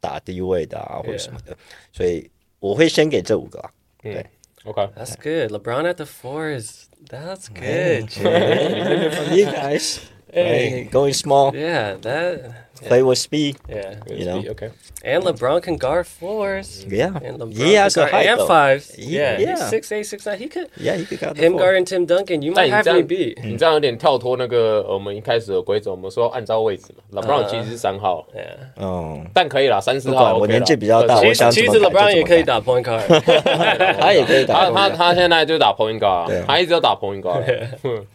[0.00, 1.56] 打低位的啊或者什么的，
[1.92, 2.30] 所以
[2.60, 3.70] 我会先给这五个啊，
[4.02, 4.24] 对
[4.64, 5.52] ，OK，That's good.
[5.52, 6.84] LeBron at the fours.
[7.08, 8.12] That's good.
[9.36, 9.98] you guys
[10.32, 10.88] Hey.
[10.90, 12.69] going small Yeah, that.
[12.88, 13.94] Play with speed Yeah.
[14.08, 16.84] you know OK，And LeBron can guard fours.
[16.88, 18.46] yeah And LeBron he has can guard height and though.
[18.46, 18.94] fives.
[18.94, 19.56] He- yeah, yeah.
[19.56, 20.38] he's six eight, six nine.
[20.38, 21.60] He could yeah he could got the him four.
[21.62, 22.42] guarding Tim Duncan.
[22.42, 23.36] You might 你 have 这 me 样 beat.
[23.44, 28.82] 你这样有点跳脱那个呃我们一开始的规则，我们说按照位置嘛，LeBron 其实是三号，Yeah.
[28.82, 33.00] 嗯，但可以啦，三四号我年纪比较大对我想其实怎么改 LeBron 也可以打 point guard。
[34.00, 37.44] 他也可以打他他他现在就打 point guard，他一直都打 point guard，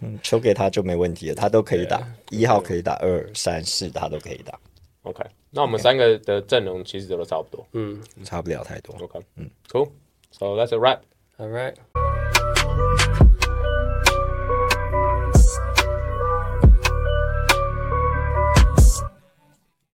[0.01, 4.59] 嗯球给他就没问题了，他都可以打，一号可以打，二三四他都可以打
[5.03, 8.95] ，OK，那我们三个的阵容其实都差不多嗯差不了太多。
[8.99, 10.99] ，OK，嗯，Cool，So that's a wrap。
[11.37, 11.75] All right.